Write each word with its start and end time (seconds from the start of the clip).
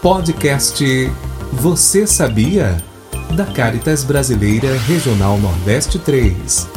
Podcast 0.00 0.84
Você 1.60 2.06
Sabia? 2.06 2.76
Da 3.36 3.52
Caritas 3.52 4.04
Brasileira 4.04 4.68
Regional 4.86 5.36
Nordeste 5.38 5.98
3. 5.98 6.68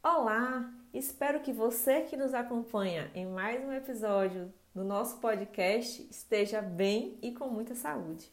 Olá, 0.00 0.70
espero 0.94 1.40
que 1.40 1.52
você 1.52 2.02
que 2.02 2.16
nos 2.16 2.34
acompanha 2.34 3.10
em 3.16 3.26
mais 3.26 3.64
um 3.64 3.72
episódio 3.72 4.54
do 4.72 4.84
nosso 4.84 5.16
podcast 5.16 6.06
esteja 6.08 6.62
bem 6.62 7.18
e 7.20 7.32
com 7.32 7.48
muita 7.48 7.74
saúde. 7.74 8.30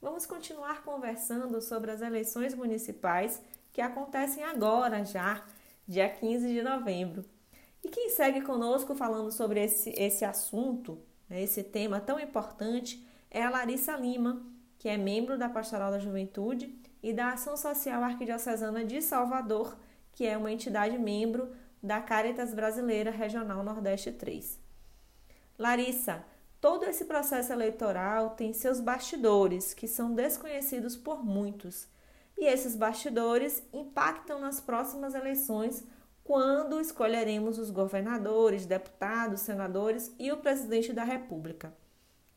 Vamos 0.00 0.26
continuar 0.26 0.82
conversando 0.82 1.62
sobre 1.62 1.92
as 1.92 2.02
eleições 2.02 2.52
municipais 2.52 3.40
que 3.72 3.80
acontecem 3.80 4.42
agora 4.42 5.04
já, 5.04 5.40
dia 5.86 6.08
15 6.08 6.52
de 6.52 6.62
novembro. 6.62 7.24
E 7.84 7.88
quem 7.88 8.10
segue 8.10 8.40
conosco 8.40 8.92
falando 8.96 9.30
sobre 9.30 9.62
esse, 9.62 9.90
esse 9.90 10.24
assunto 10.24 10.98
né, 11.32 11.42
esse 11.42 11.62
tema 11.62 11.98
tão 11.98 12.20
importante, 12.20 13.02
é 13.30 13.42
a 13.42 13.48
Larissa 13.48 13.96
Lima, 13.96 14.42
que 14.78 14.86
é 14.86 14.98
membro 14.98 15.38
da 15.38 15.48
Pastoral 15.48 15.90
da 15.90 15.98
Juventude 15.98 16.78
e 17.02 17.10
da 17.10 17.30
Ação 17.30 17.56
Social 17.56 18.02
Arquidiocesana 18.02 18.84
de 18.84 19.00
Salvador, 19.00 19.74
que 20.12 20.26
é 20.26 20.36
uma 20.36 20.52
entidade 20.52 20.98
membro 20.98 21.50
da 21.82 22.02
Caritas 22.02 22.52
Brasileira 22.52 23.10
Regional 23.10 23.64
Nordeste 23.64 24.12
3. 24.12 24.60
Larissa, 25.58 26.22
todo 26.60 26.84
esse 26.84 27.06
processo 27.06 27.50
eleitoral 27.50 28.30
tem 28.30 28.52
seus 28.52 28.78
bastidores, 28.78 29.72
que 29.72 29.88
são 29.88 30.14
desconhecidos 30.14 30.96
por 30.96 31.24
muitos. 31.24 31.88
E 32.36 32.44
esses 32.44 32.76
bastidores 32.76 33.62
impactam 33.72 34.38
nas 34.38 34.60
próximas 34.60 35.14
eleições 35.14 35.82
quando 36.24 36.80
escolheremos 36.80 37.58
os 37.58 37.70
governadores, 37.70 38.66
deputados, 38.66 39.40
senadores 39.40 40.14
e 40.18 40.30
o 40.30 40.36
presidente 40.36 40.92
da 40.92 41.04
República. 41.04 41.72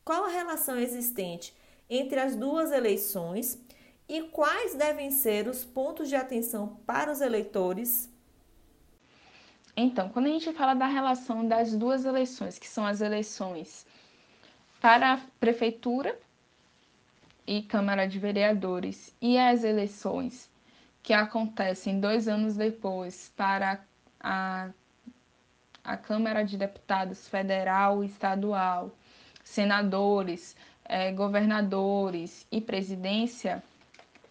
Qual 0.04 0.24
a 0.24 0.28
relação 0.28 0.78
existente 0.78 1.54
entre 1.88 2.18
as 2.18 2.36
duas 2.36 2.72
eleições 2.72 3.60
e 4.08 4.22
quais 4.22 4.74
devem 4.74 5.10
ser 5.10 5.48
os 5.48 5.64
pontos 5.64 6.08
de 6.08 6.16
atenção 6.16 6.80
para 6.86 7.10
os 7.10 7.20
eleitores? 7.20 8.10
Então, 9.76 10.08
quando 10.08 10.26
a 10.26 10.30
gente 10.30 10.52
fala 10.52 10.74
da 10.74 10.86
relação 10.86 11.46
das 11.46 11.74
duas 11.74 12.04
eleições, 12.04 12.58
que 12.58 12.68
são 12.68 12.86
as 12.86 13.00
eleições 13.00 13.86
para 14.80 15.14
a 15.14 15.20
prefeitura 15.38 16.18
e 17.46 17.62
Câmara 17.62 18.06
de 18.06 18.18
Vereadores 18.18 19.14
e 19.20 19.38
as 19.38 19.64
eleições 19.64 20.50
que 21.06 21.12
acontecem 21.12 22.00
dois 22.00 22.26
anos 22.26 22.56
depois 22.56 23.32
para 23.36 23.80
a, 24.18 24.70
a 25.84 25.96
Câmara 25.96 26.42
de 26.42 26.58
Deputados 26.58 27.28
federal 27.28 28.02
e 28.02 28.08
estadual, 28.08 28.90
senadores, 29.44 30.56
é, 30.84 31.12
governadores 31.12 32.44
e 32.50 32.60
presidência, 32.60 33.62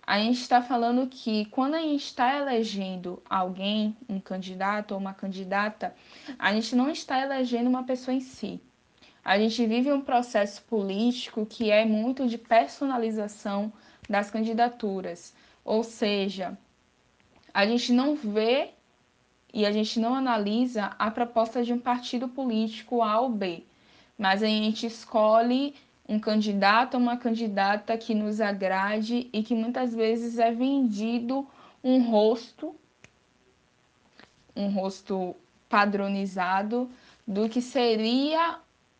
a 0.05 0.19
gente 0.19 0.41
está 0.41 0.61
falando 0.61 1.07
que 1.07 1.45
quando 1.45 1.75
a 1.75 1.79
gente 1.79 2.07
está 2.07 2.37
elegendo 2.37 3.23
alguém, 3.29 3.95
um 4.09 4.19
candidato 4.19 4.91
ou 4.91 4.97
uma 4.97 5.13
candidata, 5.13 5.95
a 6.37 6.51
gente 6.53 6.75
não 6.75 6.89
está 6.89 7.21
elegendo 7.21 7.69
uma 7.69 7.85
pessoa 7.85 8.13
em 8.13 8.19
si. 8.19 8.59
A 9.23 9.39
gente 9.39 9.65
vive 9.65 9.93
um 9.93 10.01
processo 10.01 10.61
político 10.63 11.45
que 11.45 11.71
é 11.71 11.85
muito 11.85 12.27
de 12.27 12.37
personalização 12.37 13.71
das 14.09 14.29
candidaturas. 14.29 15.33
Ou 15.63 15.83
seja, 15.83 16.55
a 17.55 17.65
gente 17.65 17.93
não 17.93 18.17
vê 18.17 18.71
e 19.53 19.65
a 19.65 19.71
gente 19.71 19.97
não 19.97 20.13
analisa 20.13 20.87
a 20.99 21.09
proposta 21.09 21.63
de 21.63 21.71
um 21.71 21.79
partido 21.79 22.27
político 22.27 23.01
A 23.01 23.21
ou 23.21 23.29
B, 23.29 23.63
mas 24.17 24.43
a 24.43 24.45
gente 24.45 24.85
escolhe 24.85 25.73
um 26.07 26.19
candidato 26.19 26.95
ou 26.95 26.99
uma 26.99 27.15
candidata 27.15 27.97
que 27.97 28.13
nos 28.13 28.41
agrade 28.41 29.29
e 29.31 29.41
que 29.41 29.55
muitas 29.55 29.95
vezes 29.95 30.37
é 30.37 30.51
vendido 30.51 31.47
um 31.81 32.03
rosto, 32.03 32.75
um 34.53 34.67
rosto 34.67 35.33
padronizado 35.69 36.89
do 37.25 37.47
que 37.47 37.61
seria 37.61 38.59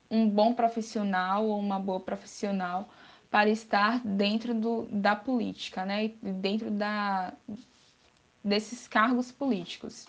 um 0.10 0.30
bom 0.30 0.54
profissional 0.54 1.46
ou 1.46 1.60
uma 1.60 1.78
boa 1.78 2.00
profissional 2.00 2.88
para 3.30 3.50
estar 3.50 4.00
dentro 4.00 4.54
do, 4.54 4.88
da 4.90 5.14
política, 5.14 5.84
né? 5.84 6.12
dentro 6.22 6.72
da, 6.72 7.34
desses 8.46 8.88
cargos 8.88 9.32
políticos. 9.32 10.08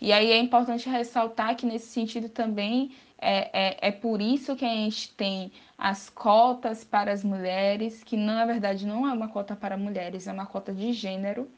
E 0.00 0.12
aí 0.12 0.30
é 0.32 0.38
importante 0.38 0.88
ressaltar 0.88 1.54
que 1.56 1.66
nesse 1.66 1.88
sentido 1.88 2.28
também 2.28 2.92
é, 3.18 3.68
é, 3.68 3.88
é, 3.88 3.92
por 3.92 4.20
isso 4.20 4.56
que 4.56 4.64
a 4.64 4.68
gente 4.68 5.10
tem 5.12 5.52
as 5.78 6.10
cotas 6.10 6.82
para 6.82 7.12
as 7.12 7.22
mulheres, 7.22 8.02
que 8.02 8.16
na 8.16 8.44
verdade 8.44 8.86
não 8.86 9.06
é 9.08 9.12
uma 9.12 9.28
cota 9.28 9.54
para 9.54 9.76
mulheres, 9.76 10.26
é 10.26 10.32
uma 10.32 10.46
cota 10.46 10.72
de 10.72 10.92
gênero. 10.92 11.48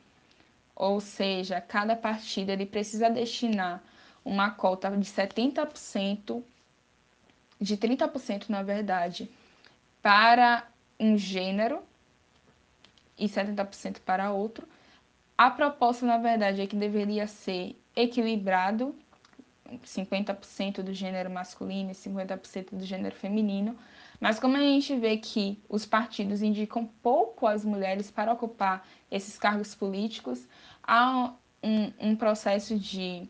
Ou 0.74 1.00
seja, 1.00 1.60
cada 1.60 1.96
partido 1.96 2.50
ele 2.50 2.66
precisa 2.66 3.08
destinar 3.08 3.82
uma 4.24 4.50
cota 4.50 4.90
de 4.90 5.06
70%, 5.06 6.42
de 7.60 7.76
30% 7.76 8.48
na 8.48 8.62
verdade, 8.62 9.30
para 10.02 10.66
um 11.00 11.16
gênero 11.16 11.82
e 13.18 13.26
70% 13.26 14.00
para 14.04 14.30
outro. 14.30 14.68
A 15.38 15.50
proposta, 15.50 16.06
na 16.06 16.16
verdade, 16.16 16.62
é 16.62 16.66
que 16.66 16.76
deveria 16.76 17.26
ser 17.26 17.76
equilibrado, 17.94 18.94
50% 19.84 20.82
do 20.82 20.94
gênero 20.94 21.28
masculino 21.28 21.90
e 21.90 21.94
50% 21.94 22.70
do 22.76 22.84
gênero 22.84 23.14
feminino, 23.14 23.76
mas 24.20 24.38
como 24.38 24.56
a 24.56 24.60
gente 24.60 24.96
vê 24.96 25.18
que 25.18 25.60
os 25.68 25.84
partidos 25.84 26.40
indicam 26.40 26.86
pouco 27.02 27.46
as 27.46 27.64
mulheres 27.64 28.10
para 28.10 28.32
ocupar 28.32 28.86
esses 29.10 29.38
cargos 29.38 29.74
políticos, 29.74 30.46
há 30.82 31.32
um, 31.62 31.92
um 31.98 32.16
processo 32.16 32.78
de 32.78 33.28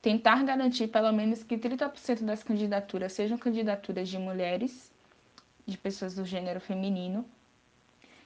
tentar 0.00 0.44
garantir 0.44 0.88
pelo 0.88 1.10
menos 1.12 1.42
que 1.42 1.56
30% 1.56 2.24
das 2.24 2.42
candidaturas 2.44 3.12
sejam 3.12 3.38
candidaturas 3.38 4.08
de 4.08 4.18
mulheres, 4.18 4.92
de 5.66 5.78
pessoas 5.78 6.14
do 6.14 6.24
gênero 6.24 6.60
feminino, 6.60 7.24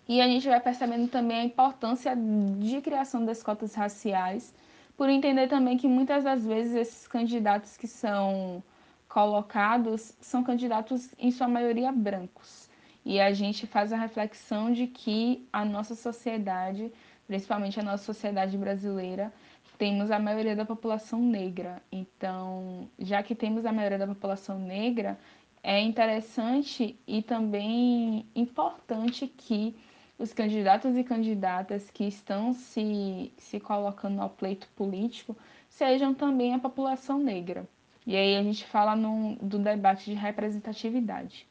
e 0.08 0.22
a 0.22 0.26
gente 0.26 0.48
vai 0.48 0.58
percebendo 0.58 1.06
também 1.08 1.38
a 1.38 1.44
importância 1.44 2.16
de 2.16 2.80
criação 2.80 3.24
das 3.26 3.42
cotas 3.42 3.74
raciais, 3.74 4.54
por 4.96 5.10
entender 5.10 5.48
também 5.48 5.76
que 5.76 5.86
muitas 5.86 6.24
das 6.24 6.46
vezes 6.46 6.74
esses 6.74 7.06
candidatos 7.06 7.76
que 7.76 7.86
são 7.86 8.62
colocados 9.06 10.16
são 10.20 10.42
candidatos 10.42 11.14
em 11.18 11.30
sua 11.30 11.46
maioria 11.46 11.92
brancos. 11.92 12.68
E 13.04 13.20
a 13.20 13.32
gente 13.32 13.66
faz 13.66 13.92
a 13.92 13.96
reflexão 13.96 14.72
de 14.72 14.86
que 14.86 15.46
a 15.52 15.64
nossa 15.64 15.94
sociedade, 15.94 16.90
principalmente 17.26 17.78
a 17.78 17.82
nossa 17.82 18.04
sociedade 18.04 18.56
brasileira, 18.56 19.32
temos 19.78 20.10
a 20.10 20.18
maioria 20.18 20.56
da 20.56 20.64
população 20.64 21.20
negra. 21.20 21.82
Então, 21.92 22.88
já 22.98 23.22
que 23.22 23.34
temos 23.34 23.64
a 23.64 23.72
maioria 23.72 23.98
da 23.98 24.06
população 24.06 24.58
negra, 24.58 25.18
é 25.62 25.80
interessante 25.80 26.98
e 27.06 27.22
também 27.22 28.26
importante 28.34 29.26
que 29.26 29.76
os 30.18 30.32
candidatos 30.32 30.96
e 30.96 31.04
candidatas 31.04 31.90
que 31.90 32.04
estão 32.04 32.52
se, 32.52 33.32
se 33.38 33.60
colocando 33.60 34.20
ao 34.20 34.28
pleito 34.28 34.68
político 34.74 35.36
sejam 35.68 36.12
também 36.12 36.54
a 36.54 36.58
população 36.58 37.18
negra. 37.18 37.68
E 38.04 38.16
aí 38.16 38.36
a 38.36 38.42
gente 38.42 38.64
fala 38.64 38.96
no, 38.96 39.36
do 39.36 39.58
debate 39.58 40.06
de 40.06 40.14
representatividade. 40.14 41.46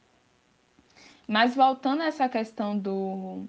Mas 1.27 1.56
voltando 1.56 2.01
a 2.01 2.07
essa 2.07 2.27
questão 2.27 2.77
do, 2.77 3.45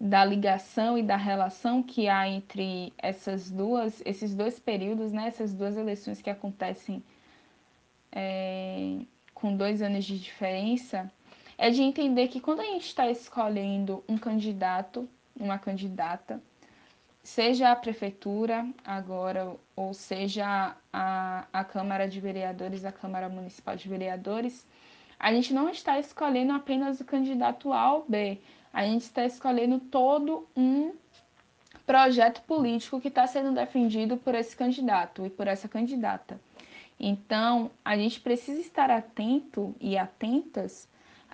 da 0.00 0.24
ligação 0.24 0.96
e 0.96 1.02
da 1.02 1.16
relação 1.16 1.82
que 1.82 2.08
há 2.08 2.28
entre 2.28 2.92
essas 2.96 3.50
duas, 3.50 4.00
esses 4.06 4.34
dois 4.34 4.58
períodos, 4.58 5.12
né, 5.12 5.26
essas 5.26 5.52
duas 5.52 5.76
eleições 5.76 6.22
que 6.22 6.30
acontecem 6.30 7.02
é, 8.12 9.00
com 9.34 9.56
dois 9.56 9.82
anos 9.82 10.04
de 10.04 10.18
diferença, 10.18 11.10
é 11.58 11.70
de 11.70 11.82
entender 11.82 12.28
que 12.28 12.40
quando 12.40 12.60
a 12.60 12.64
gente 12.64 12.86
está 12.86 13.10
escolhendo 13.10 14.04
um 14.08 14.16
candidato, 14.16 15.08
uma 15.38 15.58
candidata, 15.58 16.40
seja 17.20 17.72
a 17.72 17.76
prefeitura 17.76 18.64
agora, 18.84 19.56
ou 19.74 19.92
seja 19.92 20.76
a, 20.92 21.44
a 21.52 21.64
Câmara 21.64 22.08
de 22.08 22.20
Vereadores, 22.20 22.84
a 22.84 22.92
Câmara 22.92 23.28
Municipal 23.28 23.74
de 23.74 23.88
Vereadores, 23.88 24.64
a 25.18 25.32
gente 25.32 25.52
não 25.52 25.68
está 25.68 25.98
escolhendo 25.98 26.52
apenas 26.52 27.00
o 27.00 27.04
candidato 27.04 27.72
A 27.72 27.92
ou 27.94 28.06
B, 28.08 28.38
a 28.72 28.84
gente 28.84 29.02
está 29.02 29.24
escolhendo 29.24 29.80
todo 29.80 30.46
um 30.56 30.92
projeto 31.84 32.40
político 32.42 33.00
que 33.00 33.08
está 33.08 33.26
sendo 33.26 33.52
defendido 33.52 34.16
por 34.16 34.34
esse 34.34 34.54
candidato 34.54 35.26
e 35.26 35.30
por 35.30 35.48
essa 35.48 35.66
candidata. 35.66 36.40
Então, 37.00 37.70
a 37.84 37.96
gente 37.96 38.20
precisa 38.20 38.60
estar 38.60 38.90
atento 38.90 39.74
e 39.80 39.98
atentas 39.98 40.88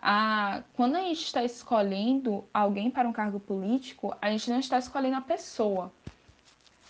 a, 0.07 0.63
quando 0.75 0.97
a 0.97 1.01
gente 1.01 1.25
está 1.25 1.43
escolhendo 1.43 2.45
alguém 2.53 2.91
para 2.91 3.09
um 3.09 3.13
cargo 3.13 3.41
político, 3.41 4.15
a 4.21 4.31
gente 4.31 4.51
não 4.51 4.61
está 4.61 4.79
escolhendo 4.79 5.17
a 5.17 5.23
pessoa, 5.23 5.91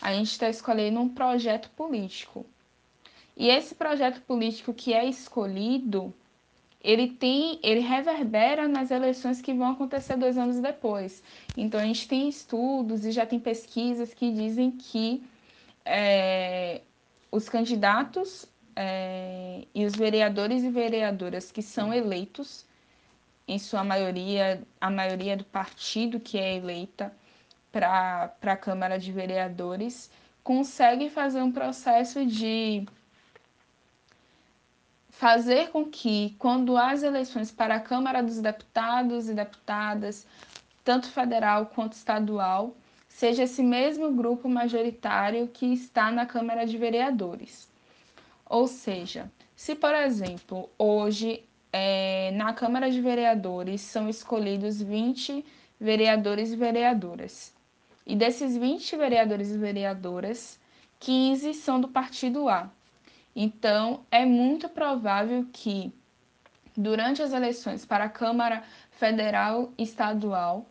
a 0.03 0.13
gente 0.13 0.33
está 0.33 0.49
escolhendo 0.49 0.99
um 0.99 1.09
projeto 1.09 1.71
político. 1.71 2.45
E 3.37 3.49
esse 3.49 3.73
projeto 3.73 4.21
político 4.23 4.75
que 4.75 4.93
é 4.93 5.05
escolhido, 5.05 6.13
ele 6.83 7.07
tem, 7.07 7.61
ele 7.63 7.79
reverbera 7.79 8.67
nas 8.67 8.91
eleições 8.91 9.41
que 9.41 9.55
vão 9.55 9.71
acontecer 9.71 10.17
dois 10.17 10.37
anos 10.37 10.59
depois. 10.59 11.23
Então 11.57 11.79
a 11.79 11.85
gente 11.85 12.09
tem 12.09 12.29
estudos 12.29 13.05
e 13.05 13.13
já 13.13 13.25
tem 13.25 13.39
pesquisas 13.39 14.13
que 14.13 14.33
dizem 14.33 14.73
que 14.73 15.23
é, 15.85 16.81
os 17.31 17.49
candidatos 17.49 18.45
é, 18.75 19.67
e 19.73 19.85
os 19.85 19.95
vereadores 19.95 20.65
e 20.65 20.69
vereadoras 20.69 21.53
que 21.53 21.63
são 21.63 21.95
eleitos, 21.95 22.67
em 23.47 23.59
sua 23.59 23.85
maioria, 23.85 24.63
a 24.81 24.91
maioria 24.91 25.37
do 25.37 25.45
partido 25.45 26.19
que 26.21 26.39
é 26.39 26.57
eleita 26.57 27.15
para 27.71 28.33
a 28.43 28.57
Câmara 28.57 28.99
de 28.99 29.11
Vereadores, 29.13 30.11
consegue 30.43 31.11
fazer 31.11 31.43
um 31.43 31.51
processo 31.51 32.25
de 32.25 32.87
fazer 35.11 35.71
com 35.71 35.85
que, 35.85 36.35
quando 36.39 36.77
as 36.77 37.03
eleições 37.03 37.51
para 37.51 37.77
a 37.77 37.81
Câmara 37.81 38.23
dos 38.23 38.41
Deputados 38.41 39.29
e 39.29 39.35
Deputadas, 39.35 40.27
tanto 40.85 41.11
federal 41.11 41.67
quanto 41.67 41.95
estadual, 41.95 42.77
seja 43.09 43.45
esse 43.45 43.63
mesmo 43.63 44.13
grupo 44.13 44.49
majoritário 44.49 45.49
que 45.49 45.67
está 45.67 46.11
na 46.11 46.27
Câmara 46.27 46.67
de 46.67 46.77
Vereadores. 46.77 47.69
Ou 48.45 48.67
seja, 48.67 49.31
se, 49.57 49.75
por 49.75 49.95
exemplo, 49.95 50.69
hoje 50.77 51.45
é, 51.77 52.31
na 52.31 52.53
Câmara 52.53 52.89
de 52.89 53.01
Vereadores 53.01 53.81
são 53.81 54.09
escolhidos 54.09 54.81
20 54.81 55.45
vereadores 55.81 56.53
e 56.53 56.57
vereadoras, 56.57 57.53
e 58.07 58.15
desses 58.15 58.57
20 58.57 58.97
vereadores 58.97 59.51
e 59.51 59.59
vereadoras, 59.59 60.61
15 61.01 61.53
são 61.55 61.81
do 61.81 61.89
partido 61.89 62.49
A, 62.49 62.71
então, 63.35 64.05
é 64.11 64.25
muito 64.25 64.69
provável 64.69 65.45
que, 65.53 65.93
durante 66.77 67.21
as 67.21 67.33
eleições 67.33 67.85
para 67.85 68.05
a 68.05 68.09
Câmara 68.09 68.63
Federal 68.93 69.73
e 69.77 69.83
Estadual, 69.83 70.67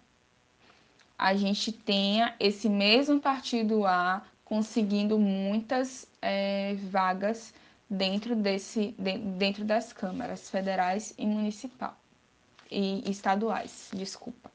a 1.17 1.35
gente 1.35 1.71
tenha 1.73 2.33
esse 2.39 2.69
mesmo 2.69 3.19
partido 3.19 3.85
A 3.85 4.21
conseguindo 4.45 5.19
muitas 5.19 6.07
é, 6.21 6.75
vagas 6.89 7.53
dentro, 7.89 8.35
desse, 8.35 8.95
de, 8.97 9.17
dentro 9.17 9.63
das 9.63 9.93
câmaras 9.93 10.49
federais 10.49 11.13
e 11.17 11.25
municipal 11.25 11.97
e 12.69 13.09
estaduais, 13.09 13.89
desculpa. 13.93 14.51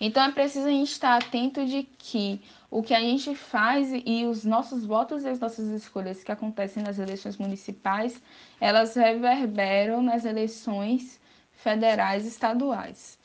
Então 0.00 0.22
é 0.24 0.32
preciso 0.32 0.66
a 0.66 0.70
gente 0.70 0.90
estar 0.90 1.16
atento 1.16 1.64
de 1.64 1.84
que 1.84 2.42
o 2.70 2.82
que 2.82 2.92
a 2.92 3.00
gente 3.00 3.34
faz 3.34 3.90
e 3.92 4.24
os 4.24 4.44
nossos 4.44 4.84
votos 4.84 5.22
e 5.22 5.28
as 5.28 5.38
nossas 5.38 5.68
escolhas 5.68 6.24
que 6.24 6.32
acontecem 6.32 6.82
nas 6.82 6.98
eleições 6.98 7.36
municipais, 7.36 8.20
elas 8.60 8.96
reverberam 8.96 10.02
nas 10.02 10.24
eleições 10.24 11.20
federais 11.52 12.24
e 12.24 12.28
estaduais. 12.28 13.18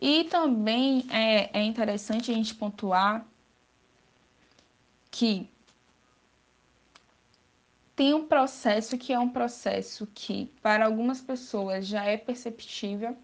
E 0.00 0.24
também 0.24 1.04
é, 1.10 1.60
é 1.60 1.62
interessante 1.62 2.30
a 2.30 2.34
gente 2.34 2.54
pontuar 2.54 3.26
que 5.10 5.48
tem 7.96 8.12
um 8.12 8.26
processo 8.26 8.98
que 8.98 9.12
é 9.12 9.18
um 9.18 9.28
processo 9.28 10.08
que, 10.14 10.50
para 10.62 10.84
algumas 10.84 11.20
pessoas, 11.20 11.86
já 11.86 12.04
é 12.04 12.16
perceptível 12.16 13.16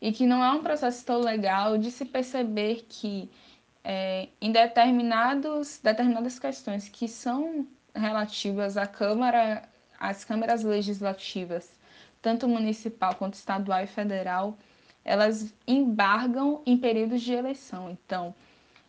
e 0.00 0.12
que 0.12 0.26
não 0.26 0.42
é 0.42 0.50
um 0.52 0.62
processo 0.62 1.04
tão 1.04 1.20
legal 1.20 1.78
de 1.78 1.90
se 1.90 2.04
perceber 2.04 2.84
que 2.88 3.30
é, 3.84 4.28
em 4.40 4.50
determinados, 4.50 5.78
determinadas 5.82 6.38
questões 6.38 6.88
que 6.88 7.06
são 7.06 7.66
relativas 7.94 8.76
à 8.76 8.86
Câmara, 8.86 9.62
às 9.98 10.24
câmaras 10.24 10.64
legislativas, 10.64 11.70
tanto 12.20 12.48
municipal 12.48 13.14
quanto 13.14 13.34
estadual 13.34 13.84
e 13.84 13.86
federal, 13.86 14.58
elas 15.04 15.54
embargam 15.66 16.60
em 16.66 16.76
períodos 16.76 17.22
de 17.22 17.32
eleição. 17.32 17.88
Então, 17.88 18.34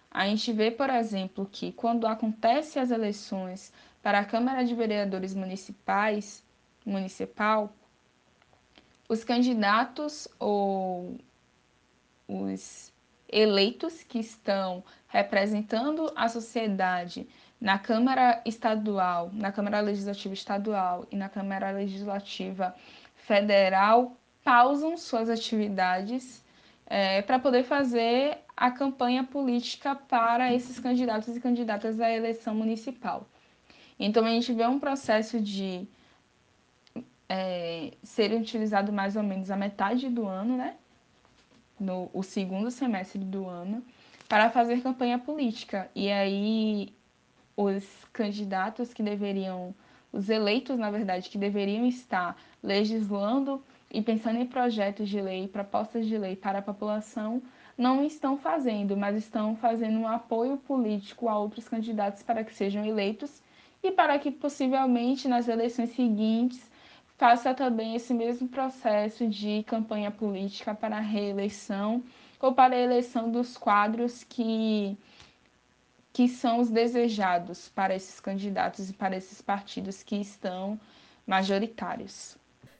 a 0.10 0.26
gente 0.26 0.52
vê, 0.52 0.72
por 0.72 0.90
exemplo, 0.90 1.48
que 1.52 1.72
quando 1.72 2.08
acontecem 2.08 2.82
as 2.82 2.90
eleições 2.90 3.72
para 4.08 4.20
a 4.20 4.24
Câmara 4.24 4.64
de 4.64 4.74
Vereadores 4.74 5.36
Municipais, 5.36 6.42
municipal, 6.86 7.70
os 9.10 9.26
candidatos 9.26 10.30
ou 10.40 11.18
os 12.26 12.94
eleitos 13.28 14.04
que 14.04 14.18
estão 14.18 14.82
representando 15.10 16.10
a 16.16 16.30
sociedade 16.30 17.28
na 17.60 17.78
Câmara 17.78 18.42
Estadual, 18.46 19.30
na 19.34 19.52
Câmara 19.52 19.82
Legislativa 19.82 20.34
Estadual 20.34 21.06
e 21.12 21.18
na 21.18 21.28
Câmara 21.28 21.72
Legislativa 21.72 22.74
Federal 23.14 24.16
pausam 24.42 24.96
suas 24.96 25.30
atividades 25.30 26.46
é, 26.86 27.22
para 27.24 27.40
poder 27.40 27.66
fazer 27.66 28.38
a 28.56 28.72
campanha 28.72 29.26
política 29.26 29.96
para 29.96 30.54
esses 30.54 30.80
candidatos 30.80 31.36
e 31.36 31.42
candidatas 31.42 32.00
à 32.00 32.10
eleição 32.10 32.56
municipal. 32.56 33.28
Então 34.00 34.26
a 34.26 34.30
gente 34.30 34.54
vê 34.54 34.66
um 34.68 34.80
processo 34.80 35.40
de 35.40 35.88
é, 37.28 37.94
serem 38.04 38.42
utilizados 38.42 38.94
mais 38.94 39.16
ou 39.16 39.24
menos 39.24 39.50
a 39.52 39.58
metade 39.58 40.10
do 40.10 40.26
ano, 40.26 40.58
né? 40.58 40.76
No 41.80 42.10
o 42.14 42.24
segundo 42.24 42.72
semestre 42.72 43.20
do 43.20 43.48
ano, 43.48 43.84
para 44.28 44.50
fazer 44.50 44.82
campanha 44.82 45.18
política. 45.18 45.90
E 45.96 46.12
aí 46.12 46.94
os 47.56 47.86
candidatos 48.14 48.94
que 48.94 49.02
deveriam, 49.02 49.74
os 50.12 50.30
eleitos, 50.30 50.78
na 50.78 50.92
verdade, 50.92 51.30
que 51.30 51.38
deveriam 51.38 51.86
estar 51.86 52.38
legislando 52.62 53.64
e 53.92 54.02
pensando 54.02 54.40
em 54.40 54.46
projetos 54.46 55.10
de 55.10 55.22
lei, 55.22 55.48
propostas 55.48 56.06
de 56.06 56.18
lei 56.18 56.36
para 56.36 56.60
a 56.60 56.62
população, 56.62 57.42
não 57.78 58.04
estão 58.04 58.38
fazendo, 58.38 58.98
mas 58.98 59.16
estão 59.16 59.56
fazendo 59.56 60.00
um 60.00 60.08
apoio 60.08 60.58
político 60.58 61.30
a 61.30 61.38
outros 61.38 61.70
candidatos 61.70 62.24
para 62.24 62.44
que 62.44 62.54
sejam 62.54 62.86
eleitos 62.86 63.42
e 63.84 63.92
para 63.92 64.18
que 64.20 64.32
possivelmente 64.32 65.28
nas 65.28 65.48
eleições 65.48 65.96
seguintes 65.96 66.62
faça 67.18 67.54
também 67.54 67.96
esse 67.96 68.14
mesmo 68.14 68.48
processo 68.48 69.28
de 69.28 69.64
campanha 69.64 70.12
política 70.12 70.76
para 70.76 70.98
a 70.98 71.02
reeleição 71.02 72.04
ou 72.40 72.54
para 72.54 72.76
a 72.76 72.80
eleição 72.80 73.32
dos 73.32 73.58
quadros 73.58 74.24
que, 74.24 74.96
que 76.14 76.28
são 76.28 76.60
os 76.60 76.70
desejados 76.70 77.70
para 77.70 77.96
esses 77.96 78.20
candidatos 78.20 78.90
e 78.90 78.94
para 78.94 79.18
esses 79.18 79.42
partidos 79.42 80.04
que 80.04 80.16
estão 80.16 80.80
majoritários. 81.26 82.38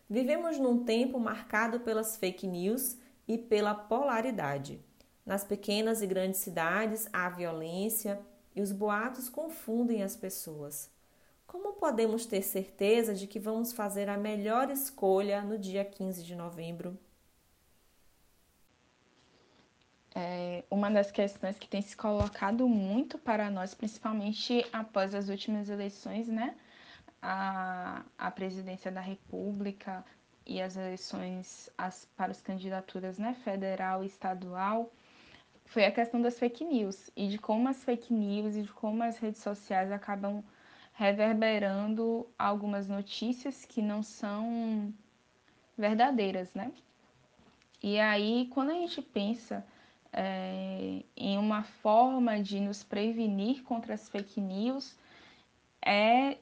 Vivemos 0.10 0.58
num 0.58 0.84
tempo 0.86 1.20
marcado 1.20 1.80
pelas 1.80 2.16
fake 2.16 2.48
news 2.48 2.98
e 3.28 3.38
pela 3.38 3.74
polaridade. 3.74 4.80
Nas 5.26 5.44
pequenas 5.44 6.02
e 6.02 6.08
grandes 6.08 6.40
cidades 6.40 7.10
há 7.12 7.28
violência 7.30 8.20
e 8.56 8.62
os 8.62 8.72
boatos 8.72 9.28
confundem 9.28 10.02
as 10.02 10.16
pessoas. 10.16 10.90
Como 11.48 11.74
podemos 11.74 12.26
ter 12.26 12.42
certeza 12.42 13.16
de 13.16 13.26
que 13.26 13.40
vamos 13.40 13.72
fazer 13.72 14.10
a 14.10 14.18
melhor 14.18 14.70
escolha 14.70 15.42
no 15.42 15.58
dia 15.58 15.86
15 15.86 16.22
de 16.22 16.36
novembro? 16.36 17.00
É 20.14 20.66
uma 20.70 20.90
das 20.92 21.10
questões 21.10 21.58
que 21.58 21.68
tem 21.68 21.82
se 21.82 21.96
colocado 21.96 22.68
muito 22.68 23.18
para 23.18 23.50
nós, 23.50 23.74
principalmente 23.74 24.66
após 24.74 25.16
as 25.16 25.30
últimas 25.30 25.70
eleições, 25.70 26.28
né? 26.28 26.56
A, 27.22 28.04
a 28.18 28.30
presidência 28.30 28.92
da 28.92 29.02
República 29.02 30.04
e 30.46 30.62
as 30.62 30.76
eleições 30.76 31.70
as, 31.78 32.06
para 32.18 32.32
as 32.32 32.42
candidaturas 32.42 33.18
né, 33.18 33.34
federal 33.44 34.04
e 34.04 34.08
estadual, 34.08 34.92
foi 35.66 35.86
a 35.86 35.92
questão 35.92 36.22
das 36.22 36.38
fake 36.38 36.64
news 36.64 37.10
e 37.16 37.28
de 37.28 37.38
como 37.38 37.68
as 37.70 37.84
fake 37.84 38.14
news 38.14 38.56
e 38.56 38.64
de 38.64 38.72
como 38.72 39.04
as 39.04 39.18
redes 39.18 39.42
sociais 39.42 39.92
acabam 39.92 40.44
reverberando 40.98 42.28
algumas 42.40 42.88
notícias 42.88 43.64
que 43.64 43.84
não 43.84 44.02
são 44.02 44.92
verdadeiras, 45.78 46.52
né? 46.56 46.72
E 47.84 48.00
aí, 48.00 48.48
quando 48.52 48.72
a 48.72 48.74
gente 48.74 49.00
pensa 49.04 49.64
é, 50.12 51.04
em 51.16 51.38
uma 51.38 51.62
forma 51.62 52.42
de 52.42 52.60
nos 52.60 52.84
prevenir 52.84 53.62
contra 53.62 53.94
as 53.94 54.10
fake 54.10 54.42
news, 54.42 54.98
é, 55.86 56.40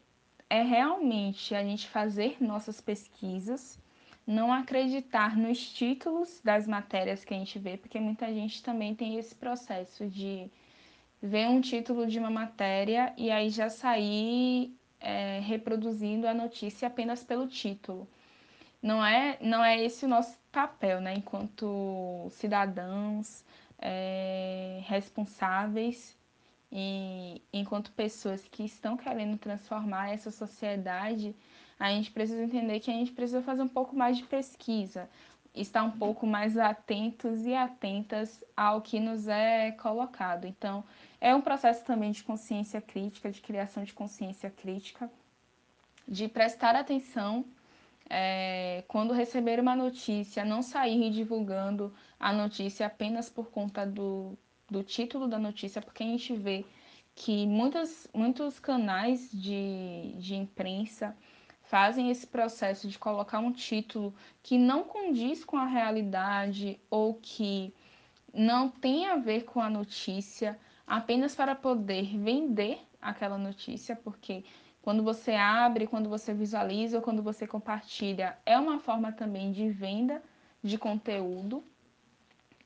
é 0.50 0.62
realmente 0.64 1.54
a 1.54 1.62
gente 1.62 1.90
fazer 1.90 2.38
nossas 2.42 2.80
pesquisas, 2.80 3.78
não 4.26 4.54
acreditar 4.54 5.36
nos 5.36 5.70
títulos 5.70 6.40
das 6.42 6.66
matérias 6.66 7.26
que 7.26 7.34
a 7.34 7.38
gente 7.38 7.60
vê, 7.60 7.76
porque 7.76 8.00
muita 8.00 8.34
gente 8.34 8.64
também 8.64 8.96
tem 8.96 9.18
esse 9.18 9.36
processo 9.36 10.08
de 10.08 10.50
ver 11.26 11.48
um 11.48 11.60
título 11.62 12.08
de 12.08 12.20
uma 12.20 12.30
matéria 12.30 13.14
e 13.18 13.32
aí 13.32 13.50
já 13.50 13.70
sair 13.70 14.76
é, 15.00 15.40
reproduzindo 15.40 16.28
a 16.28 16.34
notícia 16.34 16.88
apenas 16.88 17.24
pelo 17.24 17.48
título. 17.48 18.08
Não 18.82 19.04
é, 19.04 19.38
não 19.42 19.64
é 19.64 19.84
esse 19.84 20.06
o 20.06 20.08
nosso 20.08 20.38
papel, 20.52 21.02
né? 21.02 21.16
Enquanto 21.16 22.28
cidadãos 22.32 23.44
é, 23.80 24.82
responsáveis 24.86 26.18
e 26.72 27.42
enquanto 27.52 27.92
pessoas 27.92 28.48
que 28.48 28.64
estão 28.64 28.96
querendo 28.96 29.38
transformar 29.38 30.14
essa 30.14 30.30
sociedade, 30.30 31.36
a 31.80 31.90
gente 31.90 32.12
precisa 32.12 32.44
entender 32.44 32.80
que 32.80 32.92
a 32.92 32.94
gente 32.94 33.12
precisa 33.12 33.42
fazer 33.42 33.64
um 33.64 33.68
pouco 33.68 33.96
mais 33.96 34.18
de 34.18 34.24
pesquisa, 34.24 35.10
estar 35.56 35.84
um 35.84 35.92
pouco 35.92 36.28
mais 36.28 36.58
atentos 36.58 37.46
e 37.46 37.56
atentas 37.56 38.44
ao 38.56 38.82
que 38.82 39.00
nos 39.00 39.28
é 39.28 39.72
colocado. 39.72 40.46
Então, 40.46 40.84
é 41.20 41.34
um 41.34 41.42
processo 41.42 41.84
também 41.86 42.12
de 42.12 42.24
consciência 42.24 42.82
crítica, 42.82 43.32
de 43.32 43.42
criação 43.42 43.84
de 43.84 43.94
consciência 43.94 44.50
crítica, 44.50 45.10
de 46.08 46.28
prestar 46.28 46.76
atenção 46.76 47.46
é, 48.10 48.84
quando 48.88 49.14
receber 49.14 49.60
uma 49.60 49.76
notícia, 49.76 50.46
não 50.46 50.62
sair 50.62 51.10
divulgando 51.10 51.94
a 52.20 52.32
notícia 52.32 52.86
apenas 52.86 53.30
por 53.30 53.50
conta 53.50 53.86
do, 53.86 54.38
do 54.70 54.84
título 54.84 55.28
da 55.28 55.40
notícia, 55.40 55.82
porque 55.82 56.04
a 56.04 56.08
gente 56.08 56.36
vê 56.36 56.66
que 57.16 57.48
muitas, 57.48 58.08
muitos 58.14 58.60
canais 58.60 59.30
de, 59.32 60.14
de 60.18 60.36
imprensa 60.36 61.16
fazem 61.76 62.10
esse 62.10 62.26
processo 62.26 62.88
de 62.88 62.98
colocar 62.98 63.40
um 63.40 63.52
título 63.52 64.16
que 64.42 64.58
não 64.58 64.86
condiz 64.86 65.44
com 65.44 65.58
a 65.58 65.66
realidade 65.66 66.80
ou 66.90 67.16
que 67.16 67.74
não 68.34 68.70
tem 68.70 69.08
a 69.08 69.18
ver 69.18 69.44
com 69.44 69.60
a 69.60 69.70
notícia, 69.70 70.58
apenas 70.88 71.36
para 71.36 71.54
poder 71.54 72.18
vender 72.18 72.80
aquela 73.02 73.38
notícia, 73.38 73.94
porque 73.94 74.46
quando 74.82 75.04
você 75.04 75.34
abre, 75.34 75.86
quando 75.86 76.08
você 76.08 76.34
visualiza 76.34 76.96
ou 76.96 77.04
quando 77.04 77.22
você 77.22 77.46
compartilha, 77.46 78.38
é 78.46 78.58
uma 78.58 78.80
forma 78.80 79.12
também 79.12 79.52
de 79.52 79.70
venda 79.70 80.24
de 80.64 80.78
conteúdo. 80.78 81.62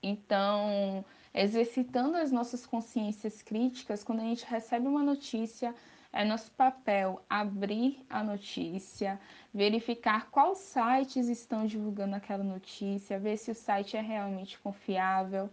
Então, 0.04 1.04
exercitando 1.34 2.16
as 2.16 2.32
nossas 2.32 2.64
consciências 2.64 3.42
críticas, 3.42 4.04
quando 4.04 4.20
a 4.20 4.26
gente 4.26 4.46
recebe 4.46 4.88
uma 4.88 5.02
notícia, 5.02 5.74
é 6.12 6.26
nosso 6.26 6.52
papel 6.52 7.22
abrir 7.30 8.04
a 8.10 8.24
notícia, 8.24 9.20
verificar 9.54 10.30
quais 10.32 10.58
sites 10.58 11.28
estão 11.28 11.66
divulgando 11.66 12.16
aquela 12.16 12.44
notícia, 12.44 13.20
ver 13.20 13.38
se 13.38 13.52
o 13.52 13.56
site 13.56 13.96
é 13.96 14.02
realmente 14.02 14.58
confiável. 14.60 15.50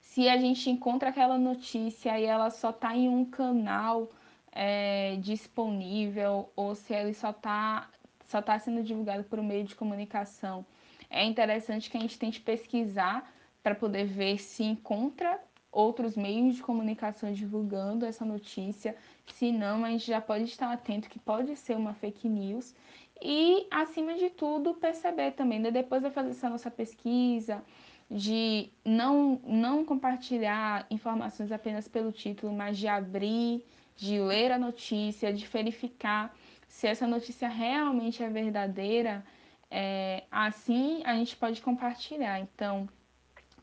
Se 0.00 0.28
a 0.28 0.36
gente 0.36 0.70
encontra 0.70 1.10
aquela 1.10 1.38
notícia 1.38 2.18
e 2.18 2.24
ela 2.24 2.50
só 2.50 2.70
está 2.70 2.96
em 2.96 3.08
um 3.08 3.24
canal 3.24 4.10
é, 4.52 5.16
disponível 5.16 6.50
ou 6.54 6.74
se 6.74 6.94
ele 6.94 7.14
só 7.14 7.30
está 7.30 7.88
só 8.26 8.40
tá 8.40 8.56
sendo 8.60 8.82
divulgado 8.84 9.24
por 9.24 9.40
um 9.40 9.44
meio 9.44 9.64
de 9.64 9.74
comunicação. 9.74 10.64
É 11.08 11.24
interessante 11.24 11.90
que 11.90 11.96
a 11.96 12.00
gente 12.00 12.16
tente 12.16 12.40
pesquisar 12.40 13.28
para 13.60 13.74
poder 13.74 14.04
ver 14.04 14.38
se 14.38 14.62
encontra 14.62 15.40
outros 15.72 16.16
meios 16.16 16.56
de 16.56 16.62
comunicação 16.62 17.32
divulgando 17.32 18.06
essa 18.06 18.24
notícia. 18.24 18.96
Se 19.34 19.52
não, 19.52 19.84
a 19.84 19.90
gente 19.90 20.06
já 20.06 20.20
pode 20.20 20.44
estar 20.44 20.72
atento 20.72 21.08
que 21.08 21.18
pode 21.18 21.56
ser 21.56 21.76
uma 21.76 21.94
fake 21.94 22.28
news. 22.28 22.74
E, 23.22 23.66
acima 23.70 24.14
de 24.14 24.30
tudo, 24.30 24.74
perceber 24.74 25.32
também, 25.32 25.58
né? 25.58 25.70
depois 25.70 26.02
de 26.02 26.10
fazer 26.10 26.30
essa 26.30 26.48
nossa 26.48 26.70
pesquisa, 26.70 27.62
de 28.10 28.70
não, 28.84 29.40
não 29.44 29.84
compartilhar 29.84 30.86
informações 30.90 31.52
apenas 31.52 31.86
pelo 31.86 32.10
título, 32.10 32.52
mas 32.52 32.78
de 32.78 32.88
abrir 32.88 33.64
de 34.00 34.18
ler 34.18 34.50
a 34.50 34.58
notícia, 34.58 35.30
de 35.30 35.46
verificar 35.46 36.34
se 36.66 36.86
essa 36.86 37.06
notícia 37.06 37.48
realmente 37.48 38.22
é 38.22 38.30
verdadeira, 38.30 39.22
é, 39.70 40.24
assim 40.30 41.02
a 41.04 41.14
gente 41.14 41.36
pode 41.36 41.60
compartilhar. 41.60 42.40
Então, 42.40 42.88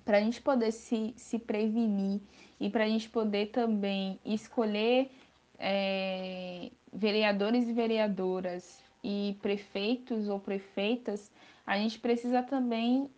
para 0.05 0.17
a 0.17 0.21
gente 0.21 0.39
poder 0.39 0.71
se, 0.71 1.13
se 1.17 1.39
prevenir 1.39 2.21
e 2.59 2.69
para 2.69 2.83
a 2.83 2.88
gente 2.88 3.09
poder 3.09 3.47
também 3.47 4.19
escolher 4.24 5.09
é, 5.57 6.71
vereadores 6.93 7.67
e 7.67 7.73
vereadoras 7.73 8.83
e 9.03 9.37
prefeitos 9.41 10.27
ou 10.27 10.39
prefeitas, 10.39 11.31
a 11.65 11.77
gente 11.77 11.99
precisa 11.99 12.41
também 12.43 13.09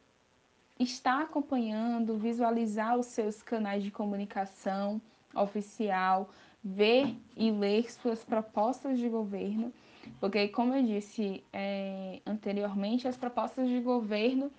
estar 0.80 1.22
acompanhando, 1.22 2.18
visualizar 2.18 2.98
os 2.98 3.08
seus 3.08 3.42
canais 3.42 3.84
de 3.84 3.92
comunicação 3.92 5.02
oficial, 5.36 6.30
ver 6.64 7.16
e 7.36 7.52
ler 7.52 7.92
suas 7.92 8.24
propostas 8.24 8.98
de 8.98 9.08
governo, 9.10 9.74
porque, 10.20 10.48
como 10.48 10.74
eu 10.74 10.84
disse 10.84 11.44
é, 11.54 12.22
anteriormente, 12.26 13.08
as 13.08 13.18
propostas 13.18 13.68
de 13.68 13.80
governo 13.80 14.52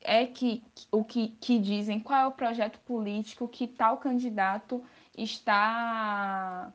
é 0.00 0.26
que 0.26 0.62
o 0.90 1.04
que, 1.04 1.28
que 1.40 1.58
dizem 1.58 2.00
qual 2.00 2.20
é 2.20 2.26
o 2.26 2.32
projeto 2.32 2.78
político 2.80 3.46
que 3.46 3.66
tal 3.66 3.98
candidato 3.98 4.82
está 5.16 6.72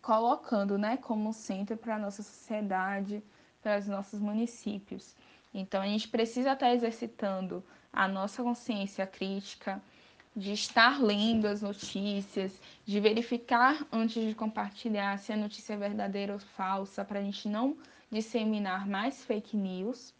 colocando 0.00 0.78
né, 0.78 0.96
como 0.96 1.32
centro 1.32 1.76
para 1.76 1.96
a 1.96 1.98
nossa 1.98 2.22
sociedade, 2.22 3.22
para 3.62 3.78
os 3.78 3.86
nossos 3.86 4.20
municípios. 4.20 5.14
Então, 5.52 5.82
a 5.82 5.86
gente 5.86 6.08
precisa 6.08 6.52
estar 6.52 6.72
exercitando 6.72 7.62
a 7.92 8.06
nossa 8.06 8.42
consciência 8.42 9.06
crítica, 9.06 9.82
de 10.34 10.52
estar 10.52 11.02
lendo 11.02 11.46
as 11.46 11.60
notícias, 11.60 12.60
de 12.86 13.00
verificar 13.00 13.84
antes 13.90 14.24
de 14.24 14.34
compartilhar 14.34 15.18
se 15.18 15.32
a 15.32 15.36
notícia 15.36 15.74
é 15.74 15.76
verdadeira 15.76 16.32
ou 16.32 16.38
falsa, 16.38 17.04
para 17.04 17.18
a 17.18 17.22
gente 17.22 17.48
não 17.48 17.76
disseminar 18.10 18.86
mais 18.86 19.24
fake 19.24 19.56
news, 19.56 20.14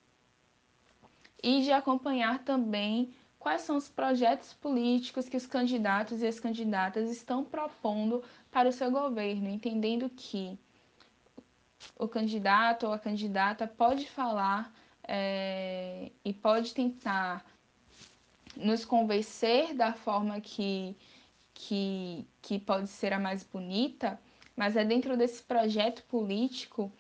e 1.43 1.63
de 1.63 1.73
acompanhar 1.73 2.41
também 2.41 3.15
quais 3.41 3.63
são 3.63 3.77
os 3.77 3.89
projetos 3.89 4.53
políticos 4.53 5.27
que 5.27 5.37
os 5.37 5.47
candidatos 5.47 6.21
e 6.21 6.27
as 6.27 6.39
candidatas 6.39 7.11
estão 7.11 7.43
propondo 7.43 8.23
para 8.51 8.69
o 8.69 8.73
seu 8.73 8.91
governo, 8.91 9.49
entendendo 9.49 10.11
que 10.11 10.59
o 11.99 12.07
candidato 12.07 12.87
ou 12.87 12.93
a 12.93 12.99
candidata 12.99 13.67
pode 13.67 14.07
falar 14.07 14.71
é, 15.03 16.13
e 16.23 16.35
pode 16.35 16.75
tentar 16.75 17.43
nos 18.55 18.85
convencer 18.85 19.75
da 19.75 19.95
forma 19.95 20.39
que, 20.43 20.95
que, 21.55 22.27
que 22.43 22.59
pode 22.59 22.89
ser 22.89 23.15
a 23.15 23.19
mais 23.19 23.43
bonita, 23.43 24.21
mas 24.55 24.77
é 24.77 24.85
dentro 24.85 25.17
desse 25.17 25.43
projeto 25.43 26.03
político 26.03 26.93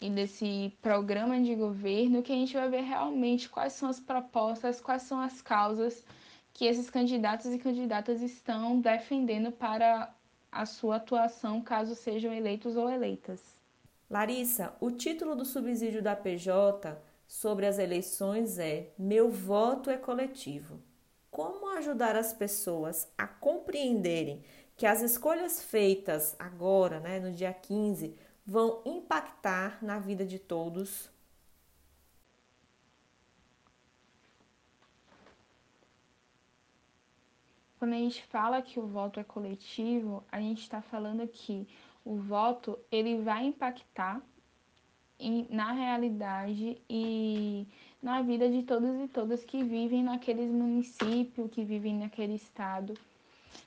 e 0.00 0.08
desse 0.08 0.72
programa 0.80 1.40
de 1.40 1.54
governo 1.54 2.22
que 2.22 2.32
a 2.32 2.36
gente 2.36 2.54
vai 2.54 2.68
ver 2.68 2.80
realmente 2.80 3.48
quais 3.48 3.74
são 3.74 3.88
as 3.88 4.00
propostas, 4.00 4.80
quais 4.80 5.02
são 5.02 5.20
as 5.20 5.42
causas 5.42 6.02
que 6.54 6.64
esses 6.64 6.88
candidatos 6.88 7.52
e 7.52 7.58
candidatas 7.58 8.22
estão 8.22 8.80
defendendo 8.80 9.52
para 9.52 10.12
a 10.50 10.66
sua 10.66 10.96
atuação, 10.96 11.60
caso 11.60 11.94
sejam 11.94 12.32
eleitos 12.32 12.76
ou 12.76 12.88
eleitas. 12.88 13.40
Larissa, 14.08 14.74
o 14.80 14.90
título 14.90 15.36
do 15.36 15.44
subsídio 15.44 16.02
da 16.02 16.16
PJ 16.16 17.00
sobre 17.28 17.66
as 17.66 17.78
eleições 17.78 18.58
é 18.58 18.90
Meu 18.98 19.30
voto 19.30 19.88
é 19.88 19.96
coletivo. 19.96 20.80
Como 21.30 21.68
ajudar 21.76 22.16
as 22.16 22.32
pessoas 22.32 23.08
a 23.16 23.28
compreenderem 23.28 24.42
que 24.76 24.84
as 24.84 25.00
escolhas 25.00 25.62
feitas 25.62 26.34
agora, 26.38 26.98
né, 26.98 27.20
no 27.20 27.30
dia 27.30 27.52
15, 27.52 28.16
vão 28.50 28.82
impactar 28.84 29.78
na 29.80 30.00
vida 30.00 30.26
de 30.26 30.36
todos? 30.36 31.08
Quando 37.78 37.92
a 37.92 37.96
gente 37.96 38.24
fala 38.24 38.60
que 38.60 38.80
o 38.80 38.88
voto 38.88 39.20
é 39.20 39.24
coletivo, 39.24 40.24
a 40.32 40.40
gente 40.40 40.62
está 40.62 40.82
falando 40.82 41.28
que 41.28 41.68
o 42.04 42.16
voto 42.16 42.76
ele 42.90 43.22
vai 43.22 43.46
impactar 43.46 44.20
em, 45.16 45.46
na 45.48 45.70
realidade 45.70 46.76
e 46.90 47.68
na 48.02 48.20
vida 48.20 48.50
de 48.50 48.64
todos 48.64 49.00
e 49.00 49.06
todas 49.06 49.44
que 49.44 49.62
vivem 49.62 50.02
naqueles 50.02 50.50
municípios, 50.50 51.48
que 51.52 51.64
vivem 51.64 51.94
naquele 51.94 52.34
estado. 52.34 52.94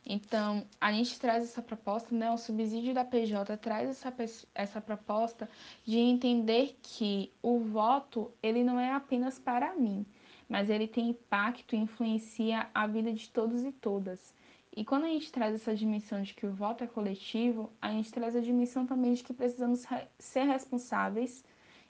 Então, 0.06 0.66
a 0.80 0.92
gente 0.92 1.20
traz 1.20 1.44
essa 1.44 1.62
proposta, 1.62 2.14
né? 2.14 2.30
O 2.32 2.38
subsídio 2.38 2.94
da 2.94 3.06
PJ 3.06 3.56
traz 3.58 3.90
essa, 3.90 4.14
essa 4.54 4.82
proposta 4.82 5.50
de 5.86 5.98
entender 5.98 6.78
que 6.82 7.32
o 7.42 7.60
voto, 7.60 8.32
ele 8.42 8.64
não 8.64 8.80
é 8.80 8.92
apenas 8.92 9.40
para 9.40 9.76
mim, 9.76 10.06
mas 10.50 10.70
ele 10.70 10.88
tem 10.88 11.10
impacto 11.10 11.76
e 11.76 11.80
influencia 11.80 12.68
a 12.74 12.86
vida 12.86 13.14
de 13.14 13.30
todos 13.30 13.64
e 13.64 13.72
todas. 13.72 14.34
E 14.76 14.84
quando 14.84 15.06
a 15.06 15.10
gente 15.10 15.32
traz 15.32 15.54
essa 15.54 15.76
dimensão 15.76 16.22
de 16.22 16.34
que 16.34 16.46
o 16.46 16.52
voto 16.52 16.84
é 16.84 16.88
coletivo, 16.88 17.72
a 17.82 17.92
gente 17.92 18.12
traz 18.12 18.36
a 18.36 18.42
dimensão 18.42 18.86
também 18.86 19.14
de 19.14 19.24
que 19.24 19.34
precisamos 19.34 19.86
ser 20.18 20.44
responsáveis 20.44 21.46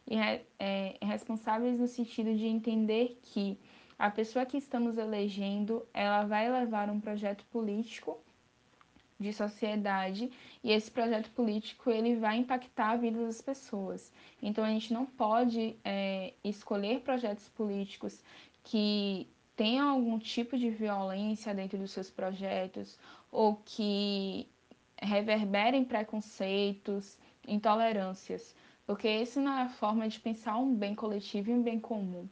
e 0.05 0.17
é, 0.59 0.97
responsáveis 1.01 1.79
no 1.79 1.87
sentido 1.87 2.35
de 2.35 2.45
entender 2.45 3.17
que 3.21 3.57
a 3.97 4.09
pessoa 4.09 4.45
que 4.45 4.57
estamos 4.57 4.97
elegendo, 4.97 5.85
ela 5.93 6.23
vai 6.25 6.51
levar 6.51 6.89
um 6.89 6.99
projeto 6.99 7.45
político 7.45 8.17
de 9.19 9.31
sociedade 9.31 10.31
e 10.63 10.71
esse 10.71 10.91
projeto 10.91 11.29
político 11.31 11.89
ele 11.89 12.15
vai 12.15 12.37
impactar 12.37 12.91
a 12.91 12.97
vida 12.97 13.23
das 13.25 13.41
pessoas. 13.41 14.11
Então 14.41 14.63
a 14.63 14.69
gente 14.69 14.93
não 14.93 15.05
pode 15.05 15.75
é, 15.83 16.33
escolher 16.43 17.01
projetos 17.01 17.47
políticos 17.49 18.21
que 18.63 19.27
tenham 19.55 19.89
algum 19.89 20.17
tipo 20.19 20.57
de 20.57 20.69
violência 20.69 21.53
dentro 21.53 21.77
dos 21.77 21.91
seus 21.91 22.09
projetos 22.09 22.97
ou 23.31 23.55
que 23.63 24.47
reverberem 25.01 25.85
preconceitos, 25.85 27.17
intolerâncias 27.47 28.55
porque 28.85 29.09
isso 29.09 29.39
não 29.39 29.57
é 29.57 29.61
a 29.63 29.69
forma 29.69 30.07
de 30.07 30.19
pensar 30.19 30.57
um 30.57 30.75
bem 30.75 30.93
coletivo 30.93 31.49
e 31.49 31.53
um 31.53 31.63
bem 31.63 31.79
comum. 31.79 32.27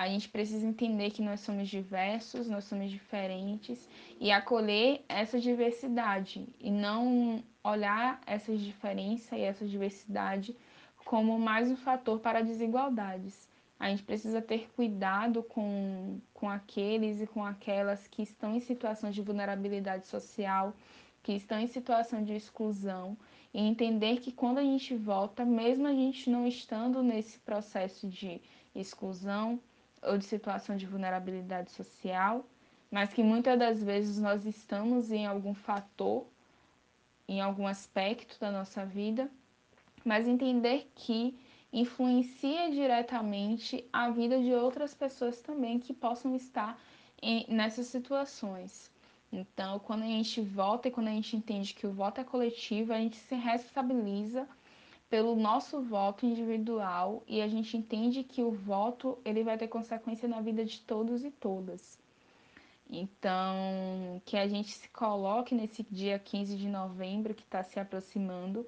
A 0.00 0.08
gente 0.08 0.30
precisa 0.30 0.66
entender 0.66 1.10
que 1.10 1.20
nós 1.20 1.40
somos 1.40 1.68
diversos, 1.68 2.48
nós 2.48 2.64
somos 2.64 2.90
diferentes 2.90 3.86
e 4.18 4.30
acolher 4.30 5.04
essa 5.06 5.38
diversidade 5.38 6.48
e 6.58 6.70
não 6.70 7.44
olhar 7.62 8.18
essa 8.26 8.56
diferença 8.56 9.36
e 9.36 9.42
essa 9.42 9.66
diversidade 9.66 10.56
como 11.04 11.38
mais 11.38 11.70
um 11.70 11.76
fator 11.76 12.18
para 12.18 12.40
desigualdades. 12.40 13.46
A 13.78 13.90
gente 13.90 14.02
precisa 14.02 14.40
ter 14.40 14.70
cuidado 14.74 15.42
com, 15.42 16.18
com 16.32 16.48
aqueles 16.48 17.20
e 17.20 17.26
com 17.26 17.44
aquelas 17.44 18.08
que 18.08 18.22
estão 18.22 18.56
em 18.56 18.60
situação 18.60 19.10
de 19.10 19.20
vulnerabilidade 19.20 20.06
social, 20.06 20.74
que 21.22 21.34
estão 21.34 21.60
em 21.60 21.66
situação 21.66 22.24
de 22.24 22.32
exclusão, 22.32 23.18
e 23.52 23.60
entender 23.60 24.20
que 24.20 24.32
quando 24.32 24.56
a 24.56 24.62
gente 24.62 24.96
volta, 24.96 25.44
mesmo 25.44 25.86
a 25.86 25.92
gente 25.92 26.30
não 26.30 26.46
estando 26.46 27.02
nesse 27.02 27.38
processo 27.40 28.08
de 28.08 28.40
exclusão 28.74 29.60
ou 30.02 30.16
de 30.16 30.24
situação 30.24 30.76
de 30.76 30.86
vulnerabilidade 30.86 31.70
social, 31.70 32.44
mas 32.90 33.12
que 33.12 33.22
muitas 33.22 33.58
das 33.58 33.82
vezes 33.82 34.18
nós 34.18 34.44
estamos 34.44 35.12
em 35.12 35.26
algum 35.26 35.54
fator, 35.54 36.26
em 37.28 37.40
algum 37.40 37.66
aspecto 37.66 38.38
da 38.40 38.50
nossa 38.50 38.84
vida, 38.84 39.30
mas 40.04 40.26
entender 40.26 40.90
que 40.94 41.38
influencia 41.72 42.70
diretamente 42.70 43.84
a 43.92 44.10
vida 44.10 44.40
de 44.40 44.52
outras 44.52 44.92
pessoas 44.94 45.40
também 45.40 45.78
que 45.78 45.94
possam 45.94 46.34
estar 46.34 46.80
em, 47.22 47.46
nessas 47.48 47.86
situações. 47.86 48.90
Então, 49.32 49.78
quando 49.78 50.02
a 50.02 50.06
gente 50.06 50.40
vota 50.40 50.88
e 50.88 50.90
quando 50.90 51.06
a 51.06 51.12
gente 51.12 51.36
entende 51.36 51.74
que 51.74 51.86
o 51.86 51.92
voto 51.92 52.20
é 52.20 52.24
coletivo, 52.24 52.92
a 52.92 52.96
gente 52.96 53.16
se 53.16 53.34
responsabiliza 53.36 54.48
pelo 55.10 55.34
nosso 55.34 55.82
voto 55.82 56.24
individual 56.24 57.24
e 57.26 57.42
a 57.42 57.48
gente 57.48 57.76
entende 57.76 58.22
que 58.22 58.42
o 58.44 58.52
voto 58.52 59.18
ele 59.24 59.42
vai 59.42 59.58
ter 59.58 59.66
consequência 59.66 60.28
na 60.28 60.40
vida 60.40 60.64
de 60.64 60.80
todos 60.80 61.24
e 61.24 61.32
todas. 61.32 61.98
Então, 62.88 64.22
que 64.24 64.36
a 64.36 64.46
gente 64.46 64.70
se 64.72 64.88
coloque 64.88 65.54
nesse 65.54 65.82
dia 65.82 66.18
15 66.18 66.56
de 66.56 66.68
novembro 66.68 67.34
que 67.34 67.42
está 67.42 67.62
se 67.64 67.78
aproximando 67.80 68.64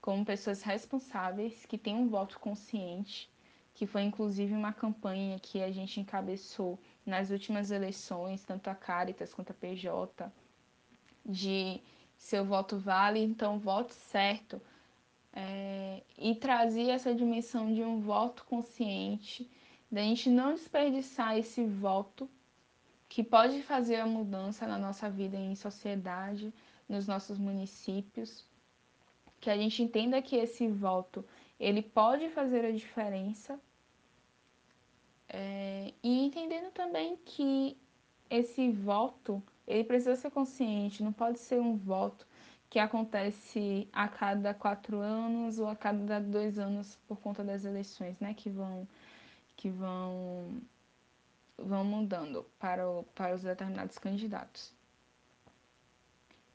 como 0.00 0.24
pessoas 0.24 0.62
responsáveis, 0.62 1.64
que 1.64 1.78
têm 1.78 1.94
um 1.94 2.08
voto 2.08 2.40
consciente, 2.40 3.30
que 3.74 3.86
foi 3.86 4.02
inclusive 4.02 4.54
uma 4.54 4.72
campanha 4.72 5.38
que 5.38 5.62
a 5.62 5.70
gente 5.70 6.00
encabeçou 6.00 6.78
nas 7.06 7.30
últimas 7.30 7.70
eleições, 7.70 8.44
tanto 8.44 8.68
a 8.68 8.74
Caritas 8.74 9.32
quanto 9.32 9.50
a 9.50 9.54
PJ, 9.54 10.32
de 11.24 11.80
seu 12.16 12.44
voto 12.44 12.78
vale, 12.78 13.20
então 13.20 13.58
vote 13.58 13.94
certo. 13.94 14.60
É, 15.32 16.02
e 16.16 16.34
trazia 16.34 16.94
essa 16.94 17.14
dimensão 17.14 17.72
de 17.72 17.82
um 17.82 18.00
voto 18.00 18.44
consciente, 18.44 19.48
da 19.90 20.02
gente 20.02 20.28
não 20.28 20.54
desperdiçar 20.54 21.36
esse 21.36 21.64
voto 21.64 22.28
que 23.08 23.22
pode 23.22 23.62
fazer 23.62 23.96
a 23.96 24.06
mudança 24.06 24.66
na 24.66 24.78
nossa 24.78 25.08
vida 25.08 25.36
em 25.36 25.54
sociedade, 25.54 26.52
nos 26.88 27.06
nossos 27.06 27.38
municípios, 27.38 28.44
que 29.40 29.50
a 29.50 29.56
gente 29.56 29.82
entenda 29.82 30.20
que 30.20 30.36
esse 30.36 30.68
voto 30.68 31.24
ele 31.58 31.82
pode 31.82 32.28
fazer 32.30 32.64
a 32.64 32.72
diferença 32.72 33.58
é, 35.28 35.92
e 36.02 36.24
entendendo 36.24 36.70
também 36.72 37.16
que 37.24 37.76
esse 38.30 38.70
voto 38.70 39.42
ele 39.66 39.84
precisa 39.84 40.16
ser 40.16 40.30
consciente, 40.30 41.02
não 41.02 41.12
pode 41.12 41.38
ser 41.38 41.60
um 41.60 41.76
voto 41.76 42.26
que 42.70 42.78
acontece 42.78 43.88
a 43.92 44.08
cada 44.08 44.52
quatro 44.52 44.98
anos 44.98 45.58
ou 45.58 45.68
a 45.68 45.76
cada 45.76 46.20
dois 46.20 46.58
anos 46.58 46.98
por 47.06 47.18
conta 47.18 47.42
das 47.42 47.64
eleições, 47.64 48.18
né, 48.20 48.34
que 48.34 48.50
vão 48.50 48.86
que 49.56 49.70
vão 49.70 50.60
vão 51.58 51.84
mudando 51.84 52.46
para, 52.58 52.88
o, 52.88 53.02
para 53.14 53.34
os 53.34 53.42
determinados 53.42 53.98
candidatos. 53.98 54.72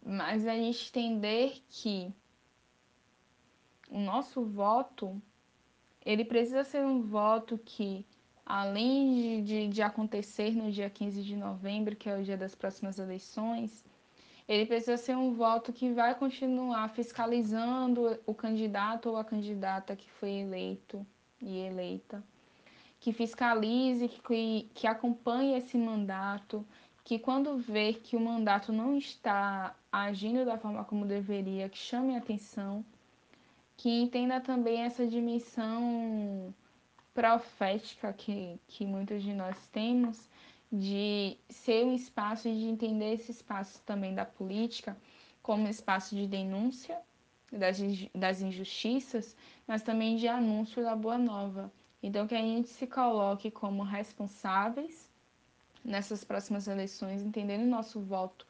Mas 0.05 0.47
a 0.47 0.55
gente 0.55 0.87
entender 0.87 1.61
que 1.69 2.13
o 3.89 3.99
nosso 3.99 4.43
voto, 4.43 5.21
ele 6.05 6.25
precisa 6.25 6.63
ser 6.63 6.85
um 6.85 7.01
voto 7.01 7.57
que, 7.57 8.05
além 8.45 9.13
de, 9.13 9.41
de, 9.41 9.67
de, 9.67 9.81
acontecer 9.81 10.51
no 10.51 10.71
dia 10.71 10.89
15 10.89 11.21
de 11.21 11.35
novembro, 11.35 11.95
que 11.95 12.09
é 12.09 12.17
o 12.17 12.23
dia 12.23 12.37
das 12.37 12.55
próximas 12.55 12.97
eleições, 12.97 13.85
ele 14.47 14.65
precisa 14.65 14.97
ser 14.97 15.15
um 15.15 15.33
voto 15.33 15.71
que 15.71 15.91
vai 15.91 16.15
continuar 16.15 16.89
fiscalizando 16.89 18.19
o 18.25 18.33
candidato 18.33 19.09
ou 19.09 19.17
a 19.17 19.23
candidata 19.23 19.95
que 19.95 20.09
foi 20.11 20.31
eleito 20.31 21.05
e 21.41 21.59
eleita, 21.59 22.23
que 22.99 23.11
fiscalize, 23.11 24.07
que, 24.07 24.69
que 24.73 24.87
acompanhe 24.87 25.57
esse 25.57 25.77
mandato, 25.77 26.65
que 27.03 27.19
quando 27.19 27.57
vê 27.57 27.93
que 27.93 28.15
o 28.15 28.19
mandato 28.19 28.71
não 28.71 28.97
está 28.97 29.75
agindo 29.91 30.45
da 30.45 30.57
forma 30.57 30.83
como 30.85 31.05
deveria, 31.05 31.69
que 31.69 31.77
chame 31.77 32.15
atenção 32.15 32.83
que 33.77 33.89
entenda 33.89 34.39
também 34.39 34.81
essa 34.81 35.05
dimensão 35.05 36.53
profética 37.13 38.13
que, 38.13 38.59
que 38.67 38.85
muitos 38.85 39.21
de 39.21 39.33
nós 39.33 39.67
temos, 39.67 40.29
de 40.75 41.37
ser 41.49 41.85
um 41.85 41.93
espaço 41.93 42.47
e 42.47 42.55
de 42.55 42.65
entender 42.65 43.13
esse 43.13 43.29
espaço 43.29 43.79
também 43.83 44.15
da 44.15 44.25
política 44.25 44.97
como 45.39 45.67
espaço 45.67 46.15
de 46.15 46.25
denúncia 46.25 46.99
das, 47.51 47.77
das 48.15 48.41
injustiças, 48.41 49.35
mas 49.67 49.83
também 49.83 50.15
de 50.15 50.27
anúncio 50.27 50.81
da 50.81 50.95
boa 50.95 51.17
nova. 51.17 51.71
Então, 52.01 52.25
que 52.25 52.33
a 52.33 52.41
gente 52.41 52.69
se 52.69 52.87
coloque 52.87 53.51
como 53.51 53.83
responsáveis 53.83 55.07
nessas 55.85 56.23
próximas 56.23 56.67
eleições, 56.67 57.21
entendendo 57.21 57.63
o 57.63 57.69
nosso 57.69 57.99
voto 57.99 58.47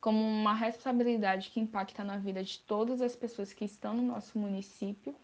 como 0.00 0.22
uma 0.22 0.54
responsabilidade 0.54 1.50
que 1.50 1.58
impacta 1.58 2.04
na 2.04 2.18
vida 2.18 2.44
de 2.44 2.60
todas 2.60 3.00
as 3.00 3.16
pessoas 3.16 3.52
que 3.52 3.64
estão 3.64 3.94
no 3.94 4.02
nosso 4.02 4.38
município 4.38 5.16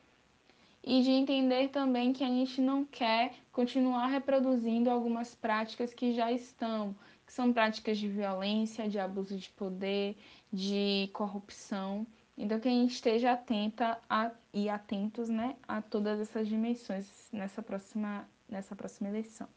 e 0.83 1.03
de 1.03 1.11
entender 1.11 1.69
também 1.69 2.13
que 2.13 2.25
a 2.25 2.29
gente 2.29 2.61
não 2.61 2.85
quer 2.85 3.35
continuar 3.53 4.07
reproduzindo 4.07 4.91
algumas 4.91 5.35
práticas 5.35 5.93
que 5.93 6.15
já 6.15 6.33
estão, 6.33 6.95
que 7.27 7.33
são 7.33 7.53
práticas 7.53 7.99
de 7.99 8.09
violência, 8.09 8.89
de 8.89 8.99
abuso 8.99 9.37
de 9.37 9.51
poder, 9.51 10.17
de 10.53 11.11
corrupção. 11.13 12.07
Então 12.37 12.59
que 12.59 12.69
a 12.69 12.73
gente 12.73 12.95
esteja 12.95 13.33
atenta 13.33 13.99
a, 14.09 14.31
e 14.53 14.69
atentos 14.69 15.29
né, 15.29 15.57
a 15.69 15.83
todas 15.83 16.19
essas 16.19 16.49
dimensões 16.49 17.07
nessa 17.31 17.63
próxima, 17.63 18.27
nessa 18.49 18.75
próxima 18.75 19.11
eleição. 19.11 19.49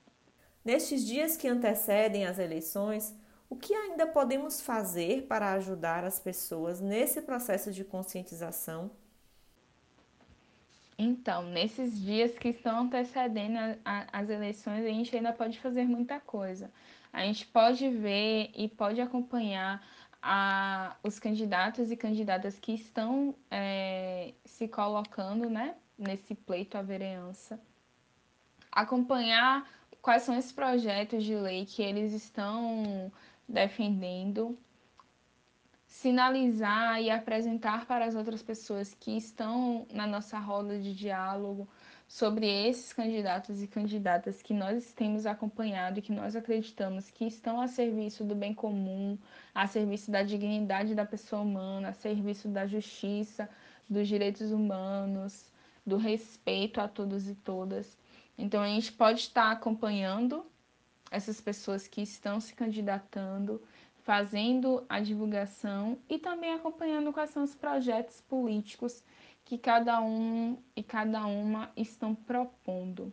Nestes 0.63 1.05
dias 1.05 1.35
que 1.37 1.47
antecedem 1.47 2.25
as 2.25 2.39
eleições, 2.39 3.13
o 3.49 3.55
que 3.55 3.73
ainda 3.73 4.07
podemos 4.07 4.61
fazer 4.61 5.27
para 5.27 5.53
ajudar 5.53 6.03
as 6.03 6.19
pessoas 6.19 6.81
nesse 6.81 7.21
processo 7.21 7.71
de 7.71 7.83
conscientização? 7.83 8.89
Então, 10.97 11.43
nesses 11.43 11.99
dias 11.99 12.37
que 12.37 12.49
estão 12.49 12.81
antecedendo 12.81 13.57
a, 13.57 13.77
a, 13.83 14.19
as 14.19 14.29
eleições, 14.29 14.85
a 14.85 14.89
gente 14.89 15.15
ainda 15.15 15.33
pode 15.33 15.59
fazer 15.59 15.85
muita 15.85 16.19
coisa. 16.19 16.71
A 17.11 17.21
gente 17.21 17.45
pode 17.47 17.89
ver 17.89 18.51
e 18.55 18.67
pode 18.67 19.01
acompanhar 19.01 19.85
a, 20.21 20.95
os 21.03 21.19
candidatos 21.19 21.91
e 21.91 21.97
candidatas 21.97 22.57
que 22.57 22.73
estão 22.73 23.35
é, 23.51 24.33
se 24.45 24.67
colocando 24.67 25.49
né, 25.49 25.75
nesse 25.97 26.33
pleito 26.33 26.77
à 26.77 26.81
vereança. 26.81 27.59
Acompanhar 28.71 29.67
quais 30.01 30.23
são 30.23 30.35
esses 30.37 30.51
projetos 30.51 31.23
de 31.23 31.35
lei 31.35 31.65
que 31.65 31.81
eles 31.81 32.13
estão 32.13 33.11
defendendo, 33.47 34.57
sinalizar 35.93 36.99
e 36.99 37.11
apresentar 37.11 37.85
para 37.85 38.05
as 38.05 38.15
outras 38.15 38.41
pessoas 38.41 38.95
que 38.99 39.15
estão 39.15 39.85
na 39.93 40.07
nossa 40.07 40.39
roda 40.39 40.79
de 40.79 40.91
diálogo 40.91 41.69
sobre 42.07 42.47
esses 42.47 42.91
candidatos 42.91 43.61
e 43.61 43.67
candidatas 43.67 44.41
que 44.41 44.55
nós 44.55 44.91
temos 44.91 45.27
acompanhado 45.27 45.99
e 45.99 46.01
que 46.01 46.11
nós 46.11 46.35
acreditamos 46.35 47.11
que 47.11 47.25
estão 47.25 47.61
a 47.61 47.67
serviço 47.67 48.23
do 48.23 48.33
bem 48.33 48.55
comum, 48.55 49.19
a 49.53 49.67
serviço 49.67 50.09
da 50.09 50.23
dignidade 50.23 50.95
da 50.95 51.05
pessoa 51.05 51.43
humana, 51.43 51.89
a 51.89 51.93
serviço 51.93 52.47
da 52.47 52.65
justiça, 52.65 53.47
dos 53.87 54.07
direitos 54.07 54.51
humanos, 54.51 55.45
do 55.85 55.97
respeito 55.97 56.81
a 56.81 56.87
todos 56.87 57.29
e 57.29 57.35
todas. 57.35 57.95
Então 58.35 58.63
a 58.63 58.67
gente 58.67 58.91
pode 58.91 59.19
estar 59.19 59.51
acompanhando 59.51 60.43
essas 61.11 61.39
pessoas 61.39 61.87
que 61.87 62.01
estão 62.01 62.39
se 62.39 62.55
candidatando, 62.55 63.61
fazendo 64.03 64.83
a 64.87 64.99
divulgação 64.99 65.97
e 66.09 66.19
também 66.19 66.53
acompanhando 66.53 67.13
quais 67.13 67.29
são 67.29 67.43
os 67.43 67.55
projetos 67.55 68.21
políticos 68.21 69.03
que 69.45 69.57
cada 69.57 70.01
um 70.01 70.57
e 70.75 70.83
cada 70.83 71.25
uma 71.25 71.71
estão 71.75 72.13
propondo. 72.13 73.11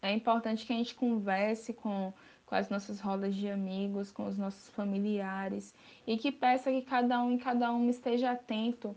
É 0.00 0.12
importante 0.12 0.64
que 0.64 0.72
a 0.72 0.76
gente 0.76 0.94
converse 0.94 1.72
com, 1.72 2.12
com 2.46 2.54
as 2.54 2.68
nossas 2.68 3.00
rodas 3.00 3.34
de 3.34 3.50
amigos, 3.50 4.12
com 4.12 4.26
os 4.26 4.38
nossos 4.38 4.68
familiares 4.70 5.74
e 6.06 6.16
que 6.16 6.30
peça 6.30 6.70
que 6.70 6.82
cada 6.82 7.20
um 7.22 7.32
e 7.32 7.38
cada 7.38 7.72
uma 7.72 7.90
esteja 7.90 8.30
atento 8.30 8.94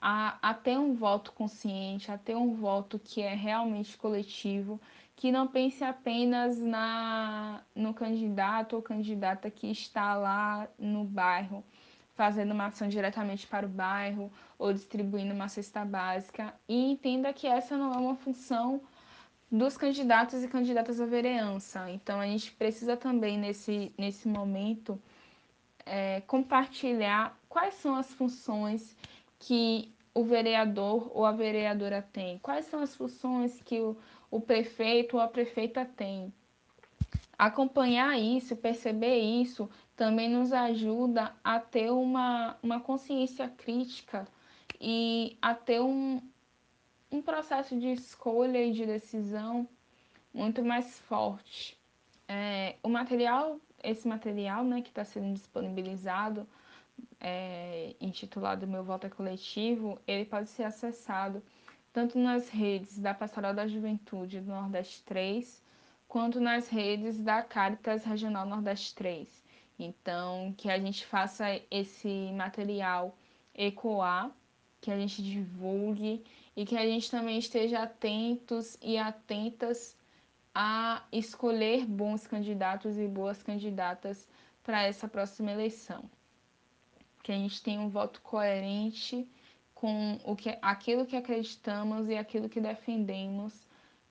a, 0.00 0.38
a 0.40 0.54
ter 0.54 0.78
um 0.78 0.94
voto 0.94 1.32
consciente, 1.32 2.10
a 2.10 2.16
ter 2.16 2.36
um 2.36 2.54
voto 2.54 2.98
que 2.98 3.20
é 3.20 3.34
realmente 3.34 3.98
coletivo, 3.98 4.80
que 5.20 5.30
não 5.30 5.46
pense 5.46 5.84
apenas 5.84 6.58
na 6.58 7.60
no 7.74 7.92
candidato 7.92 8.74
ou 8.74 8.80
candidata 8.80 9.50
que 9.50 9.70
está 9.70 10.14
lá 10.14 10.66
no 10.78 11.04
bairro 11.04 11.62
fazendo 12.14 12.52
uma 12.52 12.68
ação 12.68 12.88
diretamente 12.88 13.46
para 13.46 13.66
o 13.66 13.68
bairro 13.68 14.32
ou 14.58 14.72
distribuindo 14.72 15.34
uma 15.34 15.46
cesta 15.46 15.84
básica 15.84 16.54
e 16.66 16.92
entenda 16.92 17.34
que 17.34 17.46
essa 17.46 17.76
não 17.76 17.92
é 17.92 17.98
uma 17.98 18.14
função 18.14 18.80
dos 19.52 19.76
candidatos 19.76 20.42
e 20.42 20.48
candidatas 20.48 20.98
à 21.02 21.04
vereança. 21.04 21.90
Então 21.90 22.18
a 22.18 22.24
gente 22.24 22.52
precisa 22.52 22.96
também 22.96 23.36
nesse, 23.36 23.92
nesse 23.98 24.26
momento 24.26 24.98
é, 25.84 26.22
compartilhar 26.22 27.38
quais 27.46 27.74
são 27.74 27.94
as 27.94 28.10
funções 28.14 28.96
que 29.38 29.92
o 30.14 30.24
vereador 30.24 31.10
ou 31.14 31.26
a 31.26 31.32
vereadora 31.32 32.00
tem, 32.10 32.38
quais 32.38 32.64
são 32.64 32.80
as 32.80 32.94
funções 32.94 33.60
que 33.62 33.78
o, 33.80 33.96
o 34.30 34.40
prefeito 34.40 35.16
ou 35.16 35.22
a 35.22 35.28
prefeita 35.28 35.84
tem. 35.84 36.32
Acompanhar 37.38 38.18
isso, 38.18 38.54
perceber 38.54 39.18
isso, 39.18 39.68
também 39.96 40.28
nos 40.28 40.52
ajuda 40.52 41.34
a 41.42 41.58
ter 41.58 41.90
uma, 41.90 42.56
uma 42.62 42.80
consciência 42.80 43.48
crítica 43.48 44.28
e 44.80 45.36
a 45.40 45.54
ter 45.54 45.80
um, 45.80 46.20
um 47.10 47.20
processo 47.20 47.78
de 47.78 47.92
escolha 47.92 48.62
e 48.64 48.72
de 48.72 48.86
decisão 48.86 49.68
muito 50.32 50.62
mais 50.64 50.98
forte. 51.00 51.78
É, 52.28 52.76
o 52.82 52.88
material, 52.88 53.58
esse 53.82 54.06
material 54.06 54.62
né, 54.64 54.80
que 54.80 54.88
está 54.88 55.04
sendo 55.04 55.32
disponibilizado, 55.34 56.46
é, 57.18 57.94
intitulado 58.00 58.66
Meu 58.66 58.84
Voto 58.84 59.06
é 59.06 59.10
Coletivo, 59.10 60.00
ele 60.06 60.24
pode 60.24 60.48
ser 60.48 60.64
acessado 60.64 61.42
tanto 61.92 62.18
nas 62.18 62.48
redes 62.48 62.98
da 62.98 63.12
Pastoral 63.12 63.54
da 63.54 63.66
Juventude 63.66 64.40
do 64.40 64.50
Nordeste 64.50 65.02
3, 65.04 65.62
quanto 66.06 66.40
nas 66.40 66.68
redes 66.68 67.18
da 67.18 67.42
Caritas 67.42 68.04
Regional 68.04 68.46
Nordeste 68.46 68.94
3. 68.94 69.44
Então, 69.78 70.54
que 70.56 70.70
a 70.70 70.78
gente 70.78 71.06
faça 71.06 71.44
esse 71.70 72.30
material 72.32 73.16
ecoar, 73.54 74.30
que 74.80 74.90
a 74.90 74.98
gente 74.98 75.22
divulgue 75.22 76.22
e 76.56 76.64
que 76.64 76.76
a 76.76 76.86
gente 76.86 77.10
também 77.10 77.38
esteja 77.38 77.82
atentos 77.82 78.76
e 78.82 78.96
atentas 78.96 79.96
a 80.54 81.02
escolher 81.12 81.86
bons 81.86 82.26
candidatos 82.26 82.98
e 82.98 83.06
boas 83.06 83.42
candidatas 83.42 84.28
para 84.62 84.82
essa 84.82 85.08
próxima 85.08 85.52
eleição. 85.52 86.04
Que 87.22 87.32
a 87.32 87.36
gente 87.36 87.62
tenha 87.62 87.80
um 87.80 87.88
voto 87.88 88.20
coerente 88.20 89.28
com 89.80 90.18
o 90.26 90.36
que, 90.36 90.58
aquilo 90.60 91.06
que 91.06 91.16
acreditamos 91.16 92.06
e 92.10 92.14
aquilo 92.14 92.50
que 92.50 92.60
defendemos 92.60 93.66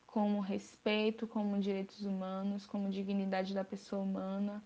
como 0.07 0.39
respeito, 0.39 1.27
como 1.27 1.59
direitos 1.59 2.01
humanos, 2.01 2.65
como 2.65 2.89
dignidade 2.89 3.53
da 3.53 3.63
pessoa 3.63 4.01
humana, 4.01 4.63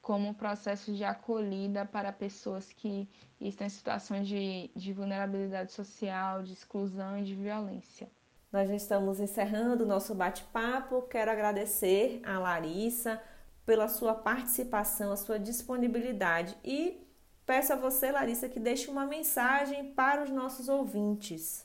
como 0.00 0.32
processo 0.32 0.94
de 0.94 1.04
acolhida 1.04 1.84
para 1.84 2.10
pessoas 2.10 2.72
que 2.72 3.06
estão 3.38 3.66
em 3.66 3.70
situações 3.70 4.26
de, 4.26 4.70
de 4.74 4.94
vulnerabilidade 4.94 5.72
social, 5.72 6.42
de 6.42 6.54
exclusão 6.54 7.18
e 7.18 7.24
de 7.24 7.34
violência. 7.34 8.08
Nós 8.50 8.66
já 8.70 8.76
estamos 8.76 9.20
encerrando 9.20 9.84
o 9.84 9.86
nosso 9.86 10.14
bate-papo. 10.14 11.02
Quero 11.02 11.30
agradecer 11.30 12.22
a 12.24 12.38
Larissa 12.38 13.22
pela 13.66 13.88
sua 13.88 14.14
participação, 14.14 15.12
a 15.12 15.16
sua 15.16 15.38
disponibilidade 15.38 16.56
e 16.64 17.05
peço 17.46 17.72
a 17.72 17.76
você, 17.76 18.10
Larissa, 18.10 18.48
que 18.48 18.58
deixe 18.58 18.90
uma 18.90 19.06
mensagem 19.06 19.92
para 19.94 20.22
os 20.24 20.30
nossos 20.30 20.68
ouvintes. 20.68 21.64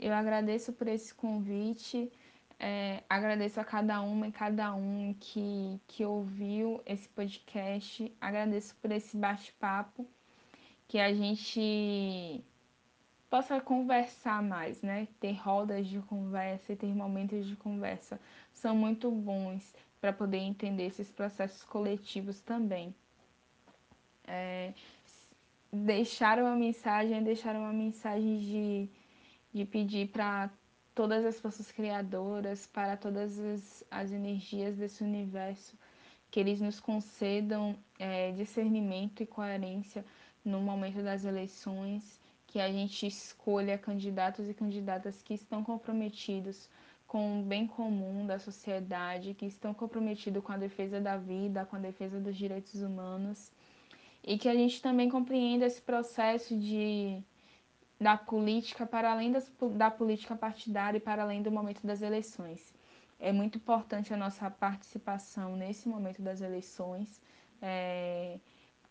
Eu 0.00 0.14
agradeço 0.14 0.72
por 0.72 0.88
esse 0.88 1.14
convite. 1.14 2.10
É, 2.58 3.04
agradeço 3.08 3.60
a 3.60 3.64
cada 3.64 4.00
uma 4.00 4.26
e 4.26 4.32
cada 4.32 4.74
um 4.74 5.14
que, 5.20 5.80
que 5.86 6.04
ouviu 6.04 6.80
esse 6.86 7.08
podcast. 7.08 8.12
Agradeço 8.20 8.74
por 8.76 8.90
esse 8.90 9.16
bate-papo, 9.16 10.06
que 10.88 10.98
a 10.98 11.12
gente 11.12 12.42
possa 13.28 13.60
conversar 13.60 14.42
mais, 14.42 14.82
né? 14.82 15.06
Ter 15.20 15.32
rodas 15.34 15.86
de 15.86 16.00
conversa 16.00 16.72
e 16.72 16.76
ter 16.76 16.94
momentos 16.94 17.46
de 17.46 17.54
conversa 17.56 18.18
são 18.52 18.74
muito 18.74 19.10
bons 19.10 19.74
para 20.00 20.12
poder 20.12 20.38
entender 20.38 20.86
esses 20.86 21.10
processos 21.10 21.62
coletivos 21.64 22.40
também. 22.40 22.94
É, 24.28 24.72
deixar 25.72 26.38
uma 26.38 26.54
mensagem, 26.54 27.22
deixar 27.22 27.56
uma 27.56 27.72
mensagem 27.72 28.38
de, 28.38 28.88
de 29.52 29.64
pedir 29.64 30.08
para 30.08 30.50
todas 30.94 31.24
as 31.24 31.38
forças 31.40 31.70
criadoras, 31.70 32.66
para 32.66 32.96
todas 32.96 33.38
as, 33.38 33.84
as 33.90 34.12
energias 34.12 34.76
desse 34.76 35.02
universo, 35.02 35.76
que 36.30 36.40
eles 36.40 36.60
nos 36.60 36.80
concedam 36.80 37.76
é, 37.98 38.32
discernimento 38.32 39.22
e 39.22 39.26
coerência 39.26 40.04
no 40.44 40.60
momento 40.60 41.02
das 41.02 41.24
eleições, 41.24 42.20
que 42.46 42.60
a 42.60 42.70
gente 42.70 43.06
escolha 43.06 43.78
candidatos 43.78 44.48
e 44.48 44.54
candidatas 44.54 45.22
que 45.22 45.34
estão 45.34 45.62
comprometidos 45.62 46.68
com 47.06 47.40
o 47.40 47.42
bem 47.42 47.66
comum 47.66 48.26
da 48.26 48.38
sociedade, 48.38 49.34
que 49.34 49.46
estão 49.46 49.72
comprometidos 49.72 50.42
com 50.42 50.52
a 50.52 50.56
defesa 50.56 51.00
da 51.00 51.16
vida, 51.16 51.64
com 51.64 51.76
a 51.76 51.78
defesa 51.78 52.20
dos 52.20 52.36
direitos 52.36 52.82
humanos, 52.82 53.50
e 54.24 54.38
que 54.38 54.48
a 54.48 54.54
gente 54.54 54.80
também 54.82 55.08
compreenda 55.08 55.66
esse 55.66 55.80
processo 55.80 56.56
de 56.58 57.22
da 58.00 58.16
política 58.16 58.86
para 58.86 59.10
além 59.10 59.32
das, 59.32 59.50
da 59.72 59.90
política 59.90 60.36
partidária 60.36 60.98
e 60.98 61.00
para 61.00 61.22
além 61.22 61.42
do 61.42 61.50
momento 61.50 61.84
das 61.86 62.00
eleições. 62.00 62.72
É 63.18 63.32
muito 63.32 63.58
importante 63.58 64.14
a 64.14 64.16
nossa 64.16 64.48
participação 64.48 65.56
nesse 65.56 65.88
momento 65.88 66.22
das 66.22 66.40
eleições. 66.40 67.20
É, 67.60 68.38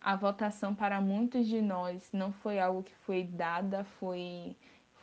a 0.02 0.16
votação 0.16 0.76
para 0.76 1.00
muitos 1.00 1.48
de 1.48 1.62
nós 1.62 2.10
não 2.12 2.34
foi 2.34 2.60
algo 2.60 2.84
que 2.84 2.94
foi 2.96 3.24
dada, 3.24 3.86
foi, 4.00 4.58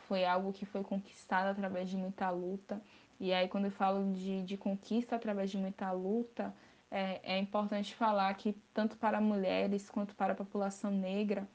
foi 0.07 0.23
algo 0.23 0.53
que 0.53 0.65
foi 0.65 0.83
conquistado 0.83 1.47
através 1.47 1.89
de 1.89 1.97
muita 1.97 2.29
luta. 2.29 2.79
E 3.19 3.33
aí, 3.33 3.47
quando 3.47 3.65
eu 3.65 3.71
falo 3.71 4.13
de, 4.13 4.43
de 4.43 4.57
conquista 4.57 5.15
através 5.15 5.49
de 5.49 5.57
muita 5.57 5.91
luta, 5.91 6.53
é, 6.95 7.19
é 7.23 7.37
importante 7.37 7.93
falar 7.93 8.33
que 8.35 8.53
tanto 8.73 8.95
para 8.95 9.19
mulheres 9.19 9.89
quanto 9.89 10.15
para 10.15 10.31
a 10.31 10.35
população 10.35 10.89
negra, 10.89 11.45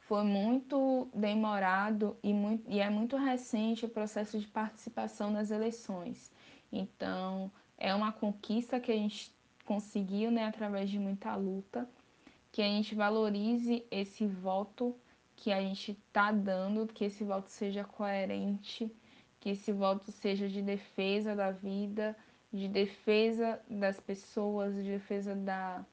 foi 0.00 0.22
muito 0.22 1.08
demorado 1.14 2.14
e, 2.22 2.34
muito, 2.34 2.70
e 2.70 2.78
é 2.78 2.90
muito 2.90 3.16
recente 3.16 3.86
o 3.86 3.88
processo 3.88 4.38
de 4.38 4.46
participação 4.46 5.30
nas 5.30 5.50
eleições. 5.50 6.30
Então, 6.70 7.50
é 7.78 7.94
uma 7.94 8.12
conquista 8.12 8.78
que 8.78 8.92
a 8.92 8.94
gente 8.94 9.34
conseguiu 9.64 10.30
né, 10.30 10.44
através 10.44 10.90
de 10.90 10.98
muita 10.98 11.34
luta, 11.34 11.88
que 12.52 12.60
a 12.60 12.66
gente 12.66 12.94
valorize 12.94 13.82
esse 13.90 14.26
voto 14.26 14.94
que 15.36 15.50
a 15.50 15.60
gente 15.62 15.92
está 15.92 16.32
dando, 16.32 16.86
que 16.86 17.04
esse 17.04 17.24
voto 17.24 17.48
seja 17.48 17.82
coerente, 17.82 18.94
que 19.40 19.50
esse 19.50 19.72
voto 19.72 20.12
seja 20.12 20.48
de 20.48 20.60
defesa 20.60 21.34
da 21.34 21.50
vida, 21.50 22.14
de 22.52 22.68
defesa 22.68 23.60
das 23.68 24.00
pessoas, 24.00 24.74
de 24.74 24.82
defesa 24.82 25.34
da, 25.34 25.84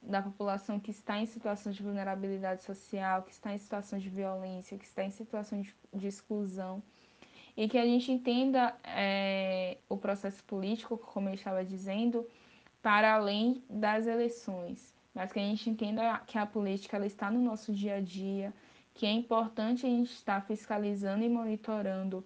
da 0.00 0.22
população 0.22 0.78
que 0.78 0.90
está 0.90 1.18
em 1.18 1.26
situação 1.26 1.72
de 1.72 1.82
vulnerabilidade 1.82 2.62
social, 2.62 3.22
que 3.22 3.32
está 3.32 3.52
em 3.52 3.58
situação 3.58 3.98
de 3.98 4.08
violência, 4.08 4.78
que 4.78 4.84
está 4.84 5.04
em 5.04 5.10
situação 5.10 5.60
de, 5.60 5.74
de 5.92 6.06
exclusão, 6.06 6.82
e 7.56 7.68
que 7.68 7.78
a 7.78 7.84
gente 7.84 8.10
entenda 8.10 8.76
é, 8.84 9.78
o 9.88 9.96
processo 9.96 10.42
político, 10.44 10.98
como 10.98 11.28
eu 11.28 11.34
estava 11.34 11.64
dizendo, 11.64 12.26
para 12.82 13.14
além 13.14 13.62
das 13.68 14.06
eleições, 14.06 14.92
mas 15.14 15.32
que 15.32 15.38
a 15.38 15.42
gente 15.42 15.70
entenda 15.70 16.18
que 16.26 16.36
a 16.36 16.44
política 16.44 16.96
ela 16.96 17.06
está 17.06 17.30
no 17.30 17.40
nosso 17.40 17.72
dia 17.72 17.96
a 17.96 18.00
dia, 18.00 18.52
que 18.92 19.06
é 19.06 19.10
importante 19.10 19.86
a 19.86 19.88
gente 19.88 20.12
estar 20.12 20.40
fiscalizando 20.44 21.24
e 21.24 21.28
monitorando 21.28 22.24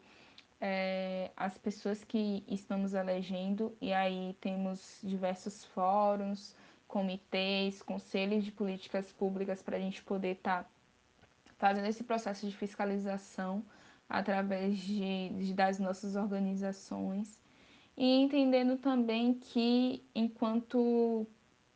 é, 0.60 1.30
as 1.36 1.56
pessoas 1.58 2.02
que 2.04 2.44
estamos 2.48 2.94
elegendo, 2.94 3.76
e 3.80 3.92
aí 3.92 4.36
temos 4.40 4.98
diversos 5.02 5.64
fóruns, 5.66 6.54
comitês, 6.86 7.82
conselhos 7.82 8.44
de 8.44 8.52
políticas 8.52 9.12
públicas 9.12 9.62
para 9.62 9.76
a 9.76 9.80
gente 9.80 10.02
poder 10.02 10.32
estar 10.32 10.64
tá 10.64 10.70
fazendo 11.58 11.86
esse 11.86 12.02
processo 12.04 12.48
de 12.48 12.56
fiscalização 12.56 13.64
através 14.08 14.78
de, 14.78 15.28
de, 15.30 15.54
das 15.54 15.78
nossas 15.78 16.16
organizações 16.16 17.38
e 17.96 18.20
entendendo 18.20 18.78
também 18.78 19.34
que 19.34 20.04
enquanto 20.14 21.26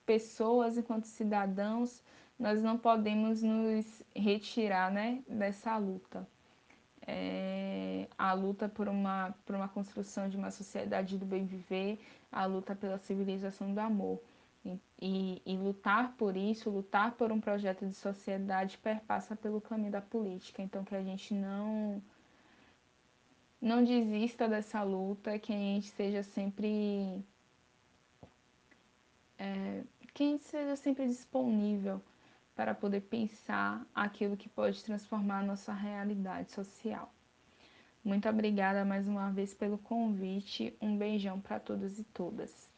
pessoas, 0.07 0.79
enquanto 0.79 1.05
cidadãos, 1.05 2.01
nós 2.39 2.63
não 2.63 2.79
podemos 2.79 3.43
nos 3.43 4.03
retirar 4.15 4.91
né, 4.93 5.23
dessa 5.29 5.77
luta. 5.77 6.27
É, 7.07 8.07
a 8.17 8.33
luta 8.33 8.69
por 8.69 8.89
uma, 8.89 9.35
por 9.45 9.55
uma 9.55 9.69
construção 9.69 10.29
de 10.29 10.37
uma 10.37 10.51
sociedade 10.51 11.19
do 11.19 11.27
bem 11.27 11.45
viver, 11.45 12.01
a 12.31 12.45
luta 12.45 12.75
pela 12.75 12.99
civilização 12.99 13.73
do 13.75 13.81
amor. 13.81 14.21
E, 15.01 15.43
e, 15.45 15.57
lutar 15.57 16.13
por 16.17 16.37
isso, 16.37 16.71
lutar 16.71 17.13
por 17.13 17.33
um 17.33 17.41
projeto 17.41 17.85
de 17.85 17.95
sociedade, 17.95 18.79
perpassa 18.79 19.35
pelo 19.35 19.61
caminho 19.61 19.91
da 19.91 20.01
política. 20.01 20.63
Então, 20.63 20.85
que 20.85 20.95
a 20.95 21.03
gente 21.03 21.35
não 21.35 22.01
não 23.61 23.85
desista 23.85 24.49
dessa 24.49 24.83
luta, 24.83 25.39
que 25.39 25.53
a 25.53 25.57
gente 25.57 25.89
seja 25.91 26.23
sempre 26.23 27.25
é, 29.39 29.83
que 30.15 30.23
a 30.23 30.27
gente 30.27 30.45
seja 30.45 30.77
sempre 30.77 31.07
disponível 31.07 32.01
para 32.55 32.75
poder 32.75 33.03
pensar 33.03 33.87
aquilo 33.95 34.37
que 34.37 34.49
pode 34.49 34.85
transformar 34.85 35.41
a 35.41 35.47
nossa 35.47 35.73
realidade 35.73 36.51
social. 36.53 37.13
Muito 38.05 38.29
obrigada 38.29 38.85
mais 38.85 39.07
uma 39.07 39.31
vez 39.31 39.55
pelo 39.55 39.79
convite. 39.79 40.77
Um 40.81 40.99
beijão 40.99 41.41
para 41.41 41.61
todos 41.61 41.99
e 41.99 42.05
todas. 42.05 42.69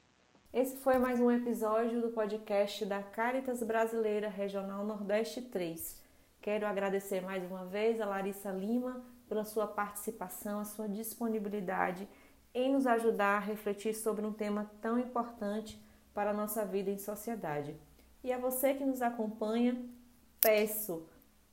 Esse 0.53 0.77
foi 0.77 0.99
mais 0.99 1.19
um 1.19 1.31
episódio 1.31 2.01
do 2.01 2.11
podcast 2.11 2.85
da 2.85 3.03
Caritas 3.03 3.63
Brasileira 3.63 4.29
Regional 4.29 4.85
Nordeste 4.85 5.41
3. 5.43 6.01
Quero 6.41 6.67
agradecer 6.67 7.23
mais 7.23 7.43
uma 7.51 7.65
vez 7.65 8.01
a 8.01 8.07
Larissa 8.07 8.53
Lima 8.53 9.03
pela 9.27 9.45
sua 9.45 9.67
participação, 9.67 10.61
a 10.61 10.65
sua 10.65 10.89
disponibilidade 10.89 12.07
em 12.55 12.73
nos 12.73 12.87
ajudar 12.87 13.39
a 13.39 13.41
refletir 13.41 13.95
sobre 13.95 14.25
um 14.25 14.33
tema 14.33 14.71
tão 14.81 14.99
importante 14.99 15.83
para 16.13 16.31
a 16.31 16.35
nossa 16.35 16.65
vida 16.65 16.91
em 16.91 16.99
sociedade. 16.99 17.75
E 18.25 18.33
a 18.33 18.39
você 18.39 18.73
que 18.73 18.87
nos 18.87 19.03
acompanha, 19.03 19.77
peço, 20.41 21.07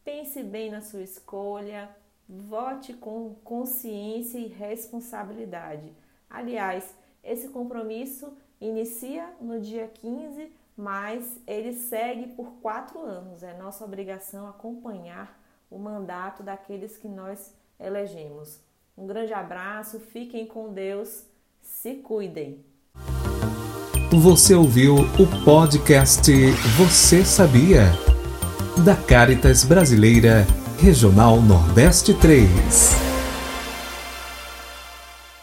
pense 0.05 0.41
bem 0.41 0.71
na 0.71 0.79
sua 0.79 1.01
escolha, 1.01 1.93
vote 2.29 2.93
com 2.93 3.35
consciência 3.43 4.39
e 4.39 4.47
responsabilidade. 4.47 5.93
Aliás, 6.29 6.95
esse 7.21 7.49
compromisso 7.49 8.31
inicia 8.61 9.33
no 9.41 9.59
dia 9.59 9.89
15, 9.89 10.49
mas 10.77 11.41
ele 11.45 11.73
segue 11.73 12.27
por 12.35 12.53
quatro 12.61 13.01
anos. 13.01 13.43
É 13.43 13.53
nossa 13.53 13.83
obrigação 13.83 14.47
acompanhar 14.47 15.37
o 15.69 15.77
mandato 15.77 16.41
daqueles 16.41 16.95
que 16.95 17.09
nós 17.09 17.53
elegemos. 17.77 18.61
Um 18.97 19.05
grande 19.05 19.33
abraço, 19.33 19.99
fiquem 19.99 20.47
com 20.47 20.71
Deus, 20.71 21.25
se 21.59 21.95
cuidem. 21.95 22.63
Você 24.11 24.53
ouviu 24.53 25.07
o 25.17 25.25
podcast 25.45 26.29
Você 26.77 27.23
Sabia? 27.23 27.97
Da 28.83 28.93
Caritas 28.93 29.63
Brasileira 29.63 30.45
Regional 30.77 31.41
Nordeste 31.41 32.13
3. 32.13 33.00